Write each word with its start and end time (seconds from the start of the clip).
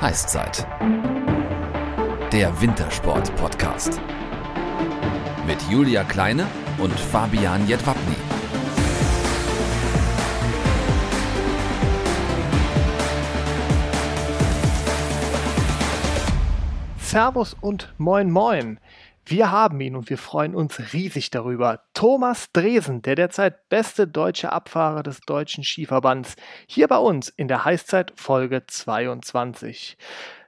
Heißzeit. 0.00 0.64
Der 2.32 2.60
Wintersport-Podcast. 2.60 4.00
Mit 5.44 5.60
Julia 5.68 6.04
Kleine 6.04 6.46
und 6.78 6.92
Fabian 6.92 7.66
Jedwabny. 7.66 8.14
Servus 17.00 17.56
und 17.60 17.92
moin 17.98 18.30
moin. 18.30 18.78
Wir 19.30 19.50
haben 19.50 19.78
ihn 19.82 19.94
und 19.94 20.08
wir 20.08 20.16
freuen 20.16 20.54
uns 20.54 20.94
riesig 20.94 21.28
darüber. 21.28 21.82
Thomas 21.92 22.50
Dresen, 22.50 23.02
der 23.02 23.14
derzeit 23.14 23.68
beste 23.68 24.08
deutsche 24.08 24.52
Abfahrer 24.52 25.02
des 25.02 25.20
deutschen 25.20 25.64
Skiverbands, 25.64 26.34
hier 26.66 26.88
bei 26.88 26.96
uns 26.96 27.28
in 27.28 27.46
der 27.46 27.66
Heißzeit 27.66 28.14
Folge 28.16 28.64
22. 28.66 29.98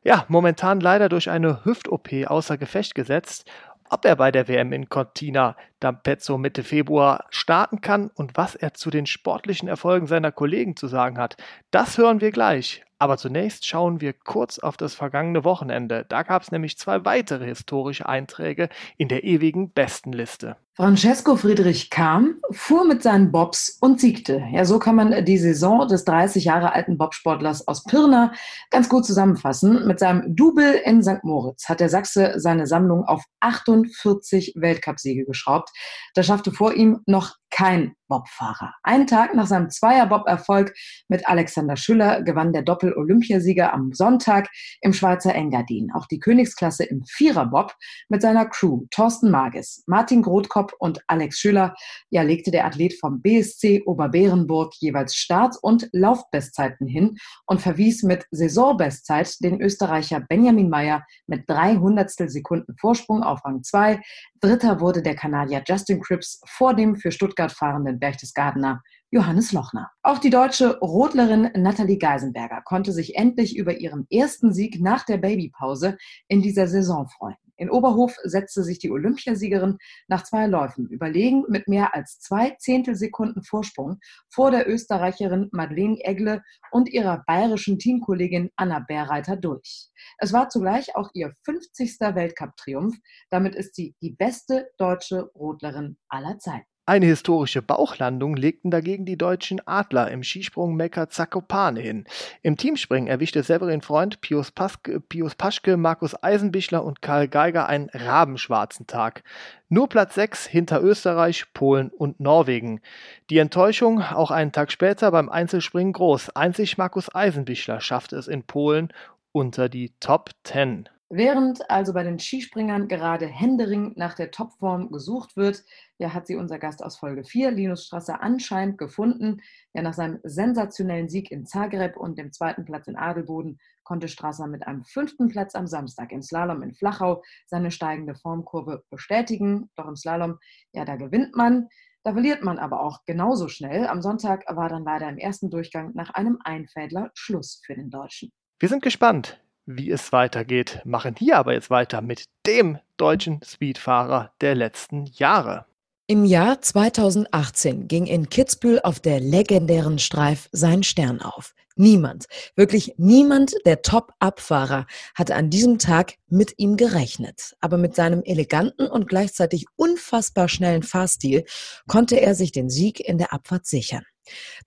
Ja, 0.03 0.25
momentan 0.29 0.81
leider 0.81 1.11
durch 1.11 1.29
eine 1.29 1.63
Hüft-OP 1.63 2.09
außer 2.27 2.57
Gefecht 2.57 2.95
gesetzt. 2.95 3.45
Ob 3.91 4.07
er 4.07 4.17
bei 4.17 4.33
der 4.33 4.49
WM 4.49 4.73
in 4.73 4.89
Cortina 4.89 5.57
d'Ampezzo 5.83 6.39
Mitte 6.39 6.63
Februar 6.63 7.27
starten 7.31 7.81
kann 7.81 8.11
und 8.15 8.37
was 8.37 8.55
er 8.55 8.75
zu 8.75 8.91
den 8.91 9.07
sportlichen 9.07 9.69
Erfolgen 9.69 10.07
seiner 10.07 10.33
Kollegen 10.33 10.77
zu 10.77 10.87
sagen 10.87 11.19
hat, 11.19 11.37
das 11.71 11.99
hören 11.99 12.21
wir 12.21 12.31
gleich. 12.31 12.85
Aber 13.03 13.17
zunächst 13.17 13.65
schauen 13.65 14.03
wir 14.03 14.13
kurz 14.13 14.59
auf 14.59 14.77
das 14.77 14.93
vergangene 14.93 15.43
Wochenende. 15.43 16.05
Da 16.07 16.23
gab 16.23 16.43
es 16.43 16.53
nämlich 16.53 16.77
zwei 16.77 17.07
weitere 17.07 17.47
historische 17.47 18.07
Einträge 18.07 18.69
in 18.99 19.09
der 19.09 19.25
ewigen 19.25 19.73
Bestenliste. 19.73 20.57
Francesco 20.75 21.37
Friedrich 21.37 21.91
kam, 21.91 22.37
fuhr 22.51 22.87
mit 22.87 23.03
seinen 23.03 23.33
Bobs 23.33 23.77
und 23.81 24.01
siegte. 24.01 24.43
Ja, 24.53 24.67
so 24.67 24.79
kann 24.79 24.97
man 24.97 25.25
die 25.25 25.39
Saison 25.39 25.89
des 25.89 26.05
30 26.05 26.45
Jahre 26.45 26.75
alten 26.75 26.99
Bobsportlers 26.99 27.67
aus 27.69 27.85
Pirna 27.85 28.33
ganz 28.71 28.89
gut 28.91 29.05
zusammenfassen. 29.07 29.87
Mit 29.87 29.99
seinem 29.99 30.37
Double 30.37 30.81
in 30.85 31.03
St. 31.03 31.23
Moritz 31.23 31.69
hat 31.69 31.81
der 31.81 31.89
Sachse 31.89 32.35
seine 32.37 32.67
Sammlung 32.67 33.05
auf 33.05 33.25
48 33.41 34.55
Weltcupsiege 34.57 35.25
geschraubt. 35.25 35.70
Da 36.15 36.23
schaffte 36.23 36.53
vor 36.53 36.75
ihm 36.75 37.01
noch 37.07 37.37
kein 37.51 37.95
Bobfahrer. 38.11 38.75
Einen 38.83 39.07
Tag 39.07 39.35
nach 39.35 39.47
seinem 39.47 39.71
Zweier-Bob-Erfolg 39.71 40.75
mit 41.09 41.27
Alexander 41.29 41.77
Schüller 41.77 42.23
gewann 42.23 42.53
der 42.53 42.63
Doppel-Olympiasieger 42.63 43.73
am 43.73 43.93
Sonntag 43.93 44.49
im 44.83 44.93
Schweizer 44.93 45.35
Engadin 45.35 45.91
auch 45.95 46.07
die 46.07 46.19
Königsklasse 46.19 46.85
im 46.85 47.05
Vierer-Bob 47.05 47.75
mit 48.09 48.21
seiner 48.21 48.47
Crew 48.47 48.85
Thorsten 48.91 49.31
Magis, 49.31 49.85
Martin 49.87 50.23
Grothkopf 50.23 50.73
und 50.79 51.01
Alex 51.07 51.39
Schüller. 51.39 51.75
Ja, 52.11 52.23
legte 52.23 52.51
der 52.51 52.67
Athlet 52.67 52.95
vom 52.99 53.23
BSC 53.23 53.85
Oberbärenburg 53.87 54.75
jeweils 54.79 55.15
Start- 55.15 55.57
und 55.63 55.89
Laufbestzeiten 55.93 56.89
hin 56.89 57.17
und 57.47 57.61
verwies 57.61 58.03
mit 58.03 58.27
Saisonbestzeit 58.33 59.37
den 59.41 59.61
Österreicher 59.61 60.21
Benjamin 60.21 60.69
Meyer 60.69 61.07
mit 61.27 61.49
300 61.49 62.11
Sekunden 62.11 62.75
Vorsprung 62.77 63.23
auf 63.23 63.45
Rang 63.45 63.63
2. 63.63 64.01
Dritter 64.41 64.81
wurde 64.81 65.03
der 65.03 65.15
Kanadier 65.15 65.63
Justin 65.65 66.01
Cripps 66.01 66.41
vor 66.47 66.75
dem 66.75 66.97
für 66.97 67.13
Stuttgart 67.13 67.40
fahrenden 67.49 67.99
Berchtesgadener 67.99 68.83
Johannes 69.11 69.53
Lochner. 69.53 69.91
Auch 70.03 70.19
die 70.19 70.31
deutsche 70.31 70.79
Rodlerin 70.79 71.51
Nathalie 71.55 71.99
Geisenberger 71.99 72.63
konnte 72.65 72.93
sich 72.93 73.17
endlich 73.17 73.57
über 73.57 73.79
ihren 73.81 74.07
ersten 74.11 74.53
Sieg 74.53 74.81
nach 74.81 75.05
der 75.05 75.19
Babypause 75.19 75.99
in 76.29 76.43
dieser 76.43 76.69
Saison 76.69 77.09
freuen. 77.09 77.37
In 77.61 77.69
Oberhof 77.69 78.17
setzte 78.23 78.63
sich 78.63 78.79
die 78.79 78.91
Olympiasiegerin 78.91 79.77
nach 80.09 80.25
zwei 80.25 80.47
Läufen 80.47 80.87
überlegen 80.89 81.45
mit 81.49 81.69
mehr 81.69 81.95
als 81.95 82.19
zwei 82.19 82.57
Zehntelsekunden 82.59 83.43
Vorsprung 83.43 83.99
vor 84.31 84.51
der 84.51 84.67
Österreicherin 84.67 85.51
Madeleine 85.53 85.99
Egle 86.03 86.43
und 86.71 86.89
ihrer 86.89 87.23
bayerischen 87.27 87.79
Teamkollegin 87.79 88.51
Anna 88.57 88.79
Bärreiter 88.79 89.37
durch. 89.37 89.91
Es 90.17 90.33
war 90.33 90.49
zugleich 90.49 90.97
auch 90.97 91.11
ihr 91.13 91.35
50. 91.45 92.01
Weltcup-Triumph. 92.01 92.97
Damit 93.29 93.55
ist 93.55 93.75
sie 93.75 93.95
die 94.01 94.13
beste 94.13 94.71
deutsche 94.79 95.31
Rodlerin 95.35 95.99
aller 96.09 96.39
Zeiten. 96.39 96.70
Eine 96.87 97.07
historische 97.07 97.63
Bauchlandung 97.63 98.35
legten 98.35 98.71
dagegen 98.71 99.05
die 99.05 99.17
deutschen 99.17 99.61
Adler 99.65 100.11
im 100.11 100.25
Skisprung 100.25 100.75
Mekka 100.75 101.09
Zakopane 101.09 101.81
hin. 101.81 102.05
Im 102.43 102.57
Teamspringen 102.57 103.09
erwischte 103.09 103.43
Severin 103.43 103.81
Freund, 103.81 104.21
Pius, 104.21 104.51
Paske, 104.51 104.99
Pius 104.99 105.37
Paschke, 105.37 105.77
Markus 105.77 106.21
Eisenbichler 106.21 106.83
und 106.83 107.01
Karl 107.01 107.29
Geiger 107.29 107.69
einen 107.69 107.91
rabenschwarzen 107.91 108.87
Tag. 108.87 109.23
Nur 109.69 109.89
Platz 109.89 110.17
6 110.17 110.47
hinter 110.47 110.83
Österreich, 110.83 111.53
Polen 111.55 111.91
und 111.91 112.19
Norwegen. 112.19 112.81
Die 113.29 113.39
Enttäuschung 113.39 114.03
auch 114.03 114.33
einen 114.33 114.51
Tag 114.51 114.73
später 114.73 115.13
beim 115.13 115.29
Einzelspringen 115.29 115.93
groß. 115.93 116.31
Einzig 116.31 116.77
Markus 116.77 117.15
Eisenbichler 117.15 117.81
schaffte 117.81 118.17
es 118.17 118.27
in 118.27 118.43
Polen 118.43 118.93
unter 119.33 119.69
die 119.69 119.93
Top 120.01 120.31
10. 120.43 120.89
Während 121.13 121.69
also 121.69 121.93
bei 121.93 122.05
den 122.05 122.21
Skispringern 122.21 122.87
gerade 122.87 123.27
händeringend 123.27 123.97
nach 123.97 124.15
der 124.15 124.31
Topform 124.31 124.93
gesucht 124.93 125.37
wird, 125.37 125.65
ja, 125.99 126.15
hat 126.15 126.29
sie 126.29 126.37
unser 126.37 126.61
Gast 126.61 126.85
aus 126.85 126.99
Folge 126.99 127.25
4, 127.25 127.51
Linus 127.51 127.85
Strasser, 127.85 128.23
anscheinend 128.23 128.79
gefunden. 128.79 129.43
Ja, 129.75 129.83
nach 129.83 129.95
seinem 129.95 130.21
sensationellen 130.23 131.09
Sieg 131.09 131.33
in 131.33 131.47
Zagreb 131.47 131.97
und 131.97 132.17
dem 132.17 132.33
zweiten 132.33 132.65
Platz 132.65 132.87
in 132.87 132.95
Adelboden 132.95 133.59
konnte 133.83 134.07
Strasser 134.07 134.47
mit 134.47 134.69
einem 134.69 134.85
fünften 134.85 135.29
Platz 135.29 135.57
am 135.57 135.67
Samstag 135.67 136.13
im 136.13 136.23
Slalom 136.23 136.63
in 136.63 136.75
Flachau 136.75 137.25
seine 137.47 137.73
steigende 137.73 138.15
Formkurve 138.15 138.85
bestätigen. 138.89 139.69
Doch 139.75 139.89
im 139.89 139.97
Slalom, 139.97 140.39
ja, 140.73 140.85
da 140.85 140.95
gewinnt 140.95 141.35
man. 141.35 141.69
Da 142.05 142.13
verliert 142.13 142.45
man 142.45 142.61
aber 142.61 142.85
auch 142.85 143.05
genauso 143.05 143.49
schnell. 143.49 143.89
Am 143.89 144.01
Sonntag 144.01 144.45
war 144.47 144.69
dann 144.69 144.85
leider 144.85 145.09
im 145.09 145.19
ersten 145.19 145.51
Durchgang 145.51 145.91
nach 145.95 146.11
einem 146.11 146.39
Einfädler 146.45 147.11
Schluss 147.15 147.61
für 147.67 147.75
den 147.75 147.91
Deutschen. 147.91 148.31
Wir 148.61 148.69
sind 148.69 148.85
gespannt, 148.85 149.43
wie 149.67 149.91
es 149.91 150.13
weitergeht, 150.13 150.81
machen 150.85 151.15
hier 151.19 151.39
aber 151.39 151.53
jetzt 151.53 151.71
weiter 151.71 152.03
mit 152.03 152.25
dem 152.47 152.79
deutschen 152.97 153.41
Speedfahrer 153.45 154.33
der 154.41 154.55
letzten 154.55 155.07
Jahre. 155.07 155.67
Im 156.07 156.25
Jahr 156.25 156.61
2018 156.61 157.87
ging 157.87 158.07
in 158.07 158.29
Kitzbühel 158.29 158.81
auf 158.83 158.99
der 158.99 159.21
legendären 159.21 160.01
Streif 160.01 160.49
sein 160.51 160.83
Stern 160.83 161.23
auf. 161.23 161.55
Niemand, 161.77 162.27
wirklich 162.57 162.95
niemand 162.99 163.55
der 163.65 163.81
Top-Abfahrer 163.81 164.87
hatte 165.15 165.37
an 165.37 165.51
diesem 165.51 165.79
Tag 165.79 166.15
mit 166.29 166.55
ihm 166.59 166.77
gerechnet. 166.77 167.57
Aber 167.61 167.79
mit 167.79 167.95
seinem 167.95 168.23
eleganten 168.25 168.89
und 168.89 169.09
gleichzeitig 169.09 169.67
unfassbar 169.77 170.49
schnellen 170.49 170.83
Fahrstil 170.83 171.45
konnte 171.87 172.21
er 172.21 172.35
sich 172.35 172.53
den 172.53 172.71
Sieg 172.71 173.01
in 173.01 173.17
der 173.17 173.33
Abfahrt 173.33 173.67
sichern. 173.67 174.05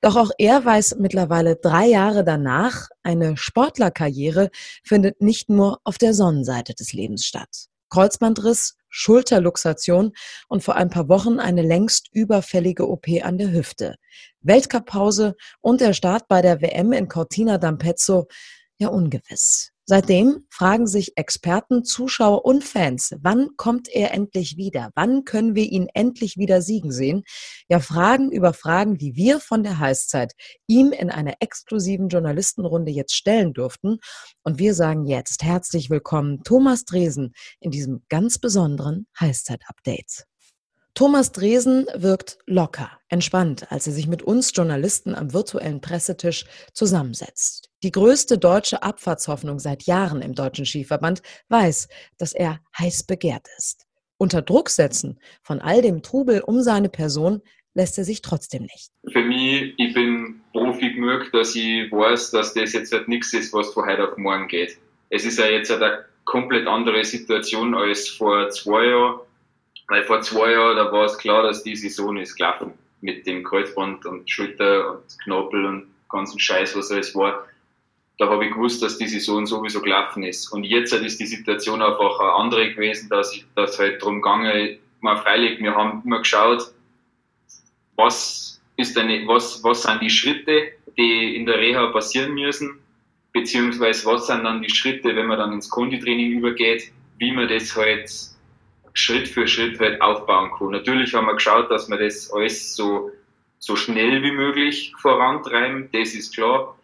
Doch 0.02 0.16
auch 0.16 0.32
er 0.38 0.64
weiß 0.64 0.96
mittlerweile 1.00 1.56
drei 1.56 1.88
Jahre 1.88 2.24
danach, 2.24 2.90
eine 3.04 3.38
Sportlerkarriere 3.38 4.50
findet 4.84 5.22
nicht 5.22 5.50
nur 5.50 5.80
auf 5.84 5.98
der 5.98 6.14
Sonnenseite 6.14 6.74
des 6.74 6.94
Lebens 6.94 7.26
statt. 7.26 7.68
Kreuzbandriss, 7.90 8.76
Schulterluxation 8.90 10.14
und 10.48 10.64
vor 10.64 10.76
ein 10.76 10.90
paar 10.90 11.10
Wochen 11.10 11.40
eine 11.40 11.62
längst 11.62 12.10
überfällige 12.12 12.90
OP 12.90 13.08
an 13.22 13.38
der 13.38 13.52
Hüfte. 13.52 13.96
Weltcuppause 14.42 15.36
und 15.62 15.80
der 15.80 15.94
Start 15.94 16.28
bei 16.28 16.42
der 16.42 16.62
WM 16.62 16.92
in 16.92 17.08
Cortina 17.08 17.56
d'Ampezzo 17.56 18.26
ja 18.78 18.88
ungewiss. 18.88 19.73
Seitdem 19.86 20.46
fragen 20.50 20.88
sich 20.88 21.18
Experten, 21.18 21.84
Zuschauer 21.84 22.46
und 22.46 22.64
Fans, 22.64 23.16
wann 23.22 23.50
kommt 23.58 23.90
er 23.90 24.14
endlich 24.14 24.56
wieder? 24.56 24.92
Wann 24.96 25.26
können 25.26 25.56
wir 25.56 25.66
ihn 25.66 25.90
endlich 25.94 26.38
wieder 26.38 26.62
siegen 26.62 26.94
sehen? 26.94 27.24
Ja, 27.68 27.80
Fragen 27.80 28.32
über 28.32 28.54
Fragen, 28.54 28.98
die 28.98 29.18
wir 29.18 29.42
von 29.42 29.62
der 29.62 29.80
Heißzeit 29.80 30.34
ihm 30.68 30.94
in 30.94 31.10
einer 31.10 31.34
exklusiven 31.42 32.08
Journalistenrunde 32.08 32.92
jetzt 32.92 33.14
stellen 33.14 33.52
durften. 33.52 34.00
Und 34.44 34.58
wir 34.58 34.74
sagen 34.74 35.04
jetzt 35.04 35.44
herzlich 35.44 35.90
willkommen 35.90 36.44
Thomas 36.44 36.86
Dresen 36.86 37.34
in 37.60 37.70
diesem 37.70 38.04
ganz 38.08 38.40
besonderen 38.40 39.08
Heißzeit-Update. 39.20 40.28
Thomas 40.96 41.32
Dresen 41.32 41.88
wirkt 41.96 42.38
locker, 42.46 42.92
entspannt, 43.10 43.72
als 43.72 43.88
er 43.88 43.94
sich 43.94 44.06
mit 44.06 44.22
uns 44.22 44.52
Journalisten 44.54 45.16
am 45.16 45.34
virtuellen 45.34 45.82
Pressetisch 45.82 46.46
zusammensetzt. 46.72 47.72
Die 47.82 47.92
größte 47.92 48.38
deutsche 48.38 48.84
Abfahrtshoffnung 48.84 49.58
seit 49.58 49.84
Jahren 49.84 50.22
im 50.22 50.36
Deutschen 50.36 50.68
Skiverband 50.68 51.24
weiß, 51.50 51.88
dass 52.20 52.34
er 52.34 52.60
heiß 52.78 53.08
begehrt 53.08 53.48
ist. 53.58 53.88
Unter 54.18 54.44
Druck 54.44 54.70
setzen 54.70 55.20
von 55.42 55.62
all 55.62 55.82
dem 55.82 56.04
Trubel 56.04 56.42
um 56.42 56.62
seine 56.62 56.90
Person 56.90 57.42
lässt 57.74 57.98
er 57.98 58.04
sich 58.04 58.22
trotzdem 58.22 58.62
nicht. 58.62 58.92
Für 59.12 59.24
mich, 59.24 59.74
ich 59.78 59.96
bin 59.96 60.42
Profi 60.52 60.94
genug, 60.94 61.32
dass 61.32 61.56
ich 61.56 61.92
weiß, 61.92 62.30
dass 62.30 62.54
das 62.54 62.72
jetzt 62.74 62.94
halt 62.94 63.08
nichts 63.08 63.34
ist, 63.34 63.52
was 63.52 63.74
von 63.74 63.88
heute 63.88 64.12
auf 64.12 64.18
morgen 64.18 64.48
geht. 64.48 64.78
Es 65.10 65.26
ist 65.26 65.40
ja 65.40 65.48
jetzt 65.48 65.72
halt 65.72 65.82
eine 65.82 66.06
komplett 66.26 66.68
andere 66.68 67.04
Situation 67.04 67.74
als 67.74 68.08
vor 68.10 68.48
zwei 68.52 68.86
Jahren 68.86 69.22
weil 69.88 70.04
vor 70.04 70.22
zwei 70.22 70.52
Jahren, 70.52 70.78
da 70.78 70.92
war 70.92 71.06
es 71.06 71.18
klar, 71.18 71.44
dass 71.44 71.64
die 71.64 71.76
Saison 71.76 72.18
ist 72.18 72.36
gelaufen. 72.36 72.74
Mit 73.02 73.28
dem 73.28 73.44
Kreuzband 73.44 74.06
und 74.06 74.30
Schulter 74.30 74.92
und 74.92 75.20
Knorpel 75.24 75.66
und 75.66 75.88
ganzen 76.10 76.40
Scheiß, 76.40 76.76
was 76.76 76.92
alles 76.92 77.14
war. 77.16 77.46
Da 78.18 78.30
habe 78.30 78.46
ich 78.46 78.54
gewusst, 78.54 78.82
dass 78.82 78.98
die 78.98 79.08
Saison 79.08 79.46
sowieso 79.46 79.82
gelaufen 79.82 80.24
ist. 80.24 80.48
Und 80.54 80.64
jetzt 80.64 80.94
ist 80.94 81.20
die 81.20 81.26
Situation 81.26 81.82
einfach 81.82 82.20
eine 82.20 82.32
andere 82.34 82.72
gewesen, 82.74 83.10
dass 83.10 83.34
ich, 83.34 83.46
dass 83.56 83.80
halt 83.80 84.02
darum 84.02 84.22
gegangen, 84.22 84.78
mal 85.02 85.18
freilich, 85.18 85.60
wir 85.60 85.76
haben 85.76 86.02
immer 86.06 86.20
geschaut, 86.20 86.72
was 87.96 88.62
ist 88.78 88.96
denn, 88.96 89.28
was, 89.28 89.64
was 89.64 89.84
sind 89.84 90.02
die 90.02 90.10
Schritte, 90.10 90.72
die 90.98 91.36
in 91.36 91.46
der 91.46 91.58
Reha 91.58 91.88
passieren 91.88 92.34
müssen, 92.34 92.80
beziehungsweise 93.34 94.06
was 94.06 94.28
sind 94.28 94.44
dann 94.44 94.62
die 94.62 94.70
Schritte, 94.70 95.16
wenn 95.16 95.28
man 95.28 95.40
dann 95.40 95.54
ins 95.54 95.70
Konditraining 95.70 96.32
übergeht, 96.32 96.92
wie 97.18 97.32
man 97.32 97.48
das 97.48 97.76
halt 97.76 98.10
Schritt 98.94 99.28
für 99.28 99.48
Schritt 99.48 99.80
halt 99.80 100.02
aufbauen 100.02 100.52
kann. 100.58 100.72
Natürlich 100.72 101.14
haben 101.14 101.26
wir 101.26 101.34
geschaut, 101.34 101.70
dass 101.72 101.90
wir 101.90 101.98
das 101.98 102.32
alles 102.32 102.76
so, 102.76 103.12
so 103.60 103.76
schnell 103.76 104.22
wie 104.24 104.32
möglich 104.32 104.94
vorantreiben, 105.00 105.90
das 105.92 106.14
ist 106.14 106.34
klar, 106.34 106.78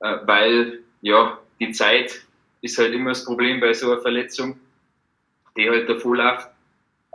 äh, 0.00 0.18
weil 0.24 0.80
ja, 1.00 1.38
die 1.60 1.72
Zeit 1.72 2.22
ist 2.60 2.78
halt 2.78 2.94
immer 2.94 3.10
das 3.10 3.24
Problem 3.24 3.60
bei 3.60 3.72
so 3.72 3.90
einer 3.90 4.00
Verletzung, 4.00 4.58
die 5.56 5.68
halt 5.68 5.88
davor 5.88 6.16
läuft. 6.16 6.48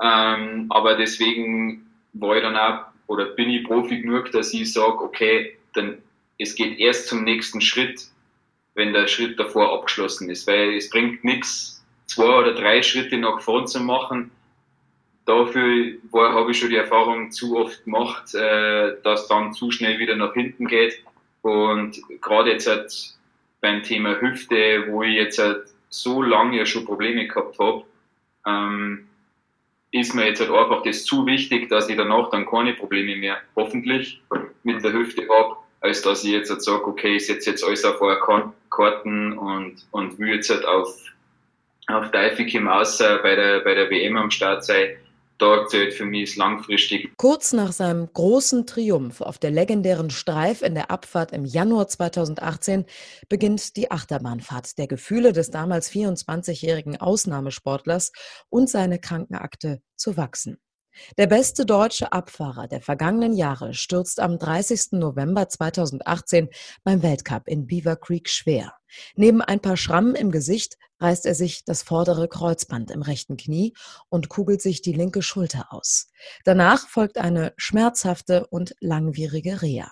Ähm, 0.01 0.67
aber 0.69 0.95
deswegen 0.95 1.89
war 2.13 2.35
ich 2.35 2.43
dann 2.43 2.57
auch, 2.57 2.85
oder 3.07 3.25
bin 3.25 3.49
ich 3.49 3.63
Profi 3.63 4.01
genug, 4.01 4.31
dass 4.31 4.53
ich 4.53 4.71
sage, 4.71 4.99
okay, 5.01 5.57
dann 5.73 5.97
es 6.37 6.55
geht 6.55 6.79
erst 6.79 7.07
zum 7.07 7.23
nächsten 7.23 7.61
Schritt, 7.61 8.07
wenn 8.75 8.93
der 8.93 9.07
Schritt 9.07 9.39
davor 9.39 9.73
abgeschlossen 9.73 10.29
ist. 10.29 10.45
Weil 10.47 10.75
es 10.75 10.89
bringt 10.89 11.23
nichts, 11.23 11.76
zwei 12.07 12.39
oder 12.39 12.53
drei 12.53 12.81
Schritte 12.81 13.17
nach 13.17 13.39
vorn 13.39 13.67
zu 13.67 13.79
machen. 13.79 14.31
Dafür 15.25 15.97
habe 16.13 16.51
ich 16.51 16.59
schon 16.59 16.69
die 16.69 16.77
Erfahrung 16.77 17.31
zu 17.31 17.57
oft 17.57 17.83
gemacht, 17.83 18.33
äh, 18.33 18.95
dass 19.03 19.27
dann 19.27 19.53
zu 19.53 19.71
schnell 19.71 19.99
wieder 19.99 20.15
nach 20.15 20.33
hinten 20.33 20.67
geht. 20.67 21.03
Und 21.41 22.01
gerade 22.21 22.51
jetzt 22.51 22.67
halt 22.67 23.17
beim 23.61 23.83
Thema 23.83 24.19
Hüfte, 24.19 24.85
wo 24.89 25.03
ich 25.03 25.15
jetzt 25.15 25.39
halt 25.39 25.65
so 25.89 26.21
lange 26.21 26.57
ja 26.57 26.65
schon 26.65 26.85
Probleme 26.85 27.27
gehabt 27.27 27.59
habe, 27.59 27.83
ähm, 28.45 29.07
ist 29.91 30.13
mir 30.13 30.27
jetzt 30.27 30.39
halt 30.39 30.51
einfach 30.51 30.83
das 30.83 31.05
zu 31.05 31.25
wichtig, 31.25 31.69
dass 31.69 31.89
ich 31.89 31.97
danach 31.97 32.29
dann 32.29 32.45
keine 32.45 32.73
Probleme 32.73 33.15
mehr 33.15 33.37
hoffentlich 33.55 34.21
mit 34.63 34.83
der 34.83 34.93
Hüfte 34.93 35.27
habe, 35.29 35.57
als 35.81 36.01
dass 36.01 36.23
ich 36.23 36.31
jetzt 36.31 36.49
halt 36.49 36.61
sage, 36.61 36.85
okay, 36.85 37.15
ich 37.15 37.27
setze 37.27 37.51
jetzt 37.51 37.63
alles 37.63 37.85
auf 37.85 37.99
Karten 38.69 39.37
und, 39.37 39.87
und 39.91 40.19
will 40.19 40.35
jetzt 40.35 40.49
halt 40.49 40.65
auf, 40.65 40.97
auf 41.87 42.11
Teufel 42.11 42.47
komm 42.51 42.67
außer 42.67 43.19
bei 43.23 43.35
der, 43.35 43.61
bei 43.61 43.73
der 43.73 43.89
WM 43.89 44.17
am 44.17 44.31
Start 44.31 44.63
sein 44.65 44.97
da 45.37 45.67
zählt 45.67 45.93
für 45.93 46.05
mich 46.05 46.35
langfristig. 46.35 47.11
Kurz 47.17 47.53
nach 47.53 47.71
seinem 47.71 48.11
großen 48.11 48.65
Triumph 48.65 49.21
auf 49.21 49.37
der 49.37 49.51
legendären 49.51 50.09
Streif 50.09 50.61
in 50.61 50.73
der 50.73 50.89
Abfahrt 50.89 51.31
im 51.31 51.45
Januar 51.45 51.87
2018 51.87 52.85
beginnt 53.29 53.75
die 53.75 53.91
Achterbahnfahrt 53.91 54.77
der 54.77 54.87
Gefühle 54.87 55.33
des 55.33 55.51
damals 55.51 55.91
24-jährigen 55.91 56.97
Ausnahmesportlers 56.97 58.11
und 58.49 58.69
seine 58.69 58.99
Krankenakte 58.99 59.81
zu 59.95 60.17
wachsen. 60.17 60.57
Der 61.17 61.27
beste 61.27 61.65
deutsche 61.65 62.11
Abfahrer 62.11 62.67
der 62.67 62.81
vergangenen 62.81 63.33
Jahre 63.33 63.73
stürzt 63.73 64.19
am 64.19 64.37
30. 64.37 64.93
November 64.93 65.49
2018 65.49 66.49
beim 66.83 67.03
Weltcup 67.03 67.47
in 67.47 67.67
Beaver 67.67 67.95
Creek 67.95 68.29
schwer. 68.29 68.73
Neben 69.15 69.41
ein 69.41 69.59
paar 69.59 69.77
Schrammen 69.77 70.15
im 70.15 70.31
Gesicht 70.31 70.77
reißt 70.99 71.25
er 71.25 71.35
sich 71.35 71.63
das 71.65 71.83
vordere 71.83 72.27
Kreuzband 72.27 72.91
im 72.91 73.01
rechten 73.01 73.37
Knie 73.37 73.73
und 74.09 74.29
kugelt 74.29 74.61
sich 74.61 74.81
die 74.81 74.93
linke 74.93 75.21
Schulter 75.21 75.67
aus. 75.71 76.09
Danach 76.43 76.87
folgt 76.87 77.17
eine 77.17 77.53
schmerzhafte 77.57 78.47
und 78.47 78.75
langwierige 78.79 79.61
Reha. 79.61 79.91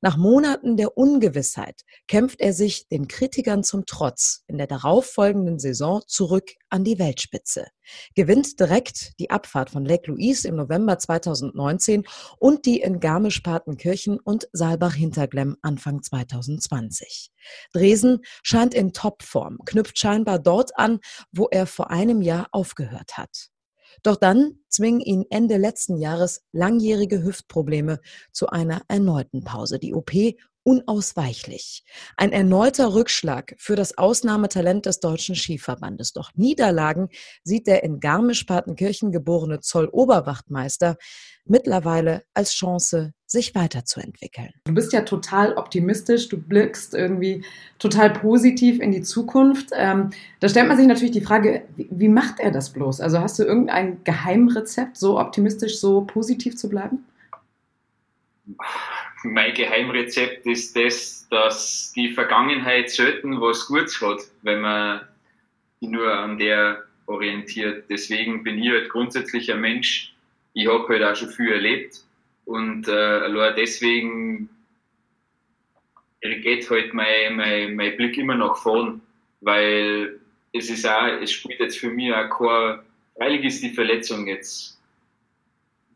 Nach 0.00 0.16
Monaten 0.16 0.76
der 0.76 0.96
Ungewissheit 0.96 1.82
kämpft 2.06 2.40
er 2.40 2.52
sich 2.52 2.88
den 2.88 3.08
Kritikern 3.08 3.64
zum 3.64 3.86
Trotz 3.86 4.44
in 4.46 4.58
der 4.58 4.66
darauffolgenden 4.66 5.58
Saison 5.58 6.02
zurück 6.06 6.52
an 6.68 6.84
die 6.84 6.98
Weltspitze, 6.98 7.66
gewinnt 8.14 8.58
direkt 8.60 9.18
die 9.18 9.30
Abfahrt 9.30 9.70
von 9.70 9.84
Lake 9.84 10.10
Louise 10.10 10.46
im 10.46 10.56
November 10.56 10.98
2019 10.98 12.04
und 12.38 12.66
die 12.66 12.80
in 12.80 13.00
Garmisch-Partenkirchen 13.00 14.18
und 14.20 14.48
Saalbach-Hinterglemm 14.52 15.56
Anfang 15.62 16.02
2020. 16.02 17.30
Dresen 17.72 18.20
scheint 18.42 18.74
in 18.74 18.92
Topform, 18.92 19.58
knüpft 19.64 19.98
scheinbar 19.98 20.38
dort 20.38 20.76
an, 20.78 21.00
wo 21.32 21.48
er 21.50 21.66
vor 21.66 21.90
einem 21.90 22.22
Jahr 22.22 22.48
aufgehört 22.52 23.16
hat. 23.16 23.50
Doch 24.02 24.16
dann 24.16 24.58
zwingen 24.68 25.00
ihn 25.00 25.24
Ende 25.30 25.56
letzten 25.56 25.96
Jahres 25.96 26.42
langjährige 26.52 27.22
Hüftprobleme 27.22 28.00
zu 28.32 28.48
einer 28.48 28.82
erneuten 28.88 29.44
Pause. 29.44 29.78
Die 29.78 29.94
OP 29.94 30.12
unausweichlich. 30.66 31.84
Ein 32.16 32.32
erneuter 32.32 32.92
Rückschlag 32.92 33.54
für 33.56 33.76
das 33.76 33.96
Ausnahmetalent 33.96 34.84
des 34.84 34.98
Deutschen 34.98 35.36
Skiverbandes. 35.36 36.12
Doch 36.12 36.32
Niederlagen 36.34 37.08
sieht 37.44 37.68
der 37.68 37.84
in 37.84 38.00
Garmisch-Partenkirchen 38.00 39.12
geborene 39.12 39.60
Zoll-Oberwachtmeister 39.60 40.96
mittlerweile 41.44 42.24
als 42.34 42.52
Chance, 42.52 43.12
sich 43.26 43.54
weiterzuentwickeln. 43.54 44.50
Du 44.64 44.74
bist 44.74 44.92
ja 44.92 45.02
total 45.02 45.54
optimistisch, 45.54 46.28
du 46.28 46.36
blickst 46.36 46.94
irgendwie 46.94 47.44
total 47.78 48.10
positiv 48.10 48.80
in 48.80 48.90
die 48.90 49.02
Zukunft. 49.02 49.68
Ähm, 49.72 50.10
da 50.40 50.48
stellt 50.48 50.66
man 50.66 50.76
sich 50.76 50.88
natürlich 50.88 51.12
die 51.12 51.20
Frage, 51.20 51.62
wie, 51.76 51.86
wie 51.92 52.08
macht 52.08 52.40
er 52.40 52.50
das 52.50 52.70
bloß? 52.70 53.00
Also 53.00 53.20
hast 53.20 53.38
du 53.38 53.44
irgendein 53.44 54.02
Geheimrezept, 54.02 54.96
so 54.96 55.20
optimistisch, 55.20 55.78
so 55.78 56.00
positiv 56.00 56.56
zu 56.56 56.68
bleiben? 56.68 57.04
Mein 59.24 59.54
Geheimrezept 59.54 60.46
ist 60.46 60.76
das, 60.76 61.26
dass 61.30 61.92
die 61.94 62.12
Vergangenheit 62.12 62.90
selten 62.90 63.40
was 63.40 63.66
Gutes 63.66 64.00
hat, 64.00 64.20
wenn 64.42 64.60
man 64.60 65.00
nur 65.80 66.12
an 66.12 66.38
der 66.38 66.84
orientiert. 67.06 67.84
Deswegen 67.88 68.42
bin 68.42 68.58
ich 68.58 68.70
halt 68.70 68.88
grundsätzlich 68.90 69.52
ein 69.52 69.60
Mensch, 69.60 70.14
ich 70.54 70.66
habe 70.66 70.88
halt 70.88 71.02
auch 71.02 71.16
schon 71.16 71.28
viel 71.28 71.52
erlebt 71.52 72.02
und 72.44 72.88
äh, 72.88 73.54
deswegen 73.54 74.48
geht 76.20 76.68
halt 76.70 76.94
mein, 76.94 77.36
mein, 77.36 77.76
mein 77.76 77.96
Blick 77.96 78.16
immer 78.18 78.34
nach 78.34 78.56
vorn, 78.56 79.00
weil 79.40 80.18
es 80.52 80.70
ist 80.70 80.86
auch, 80.86 81.06
es 81.20 81.32
spielt 81.32 81.60
jetzt 81.60 81.78
für 81.78 81.90
mich 81.90 82.12
auch 82.12 82.30
kein, 82.30 82.80
freilich 83.16 83.44
ist 83.44 83.62
die 83.62 83.70
Verletzung 83.70 84.26
jetzt, 84.26 84.80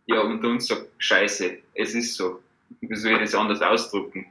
ja, 0.07 0.21
unter 0.21 0.49
uns 0.49 0.67
so 0.67 0.77
scheiße, 0.99 1.59
es 1.75 1.95
ist 1.95 2.15
so 2.17 2.43
wie 2.81 2.97
soll 2.97 3.13
ich 3.13 3.19
das 3.21 3.35
anders 3.35 3.63
ausdrücken? 3.63 4.27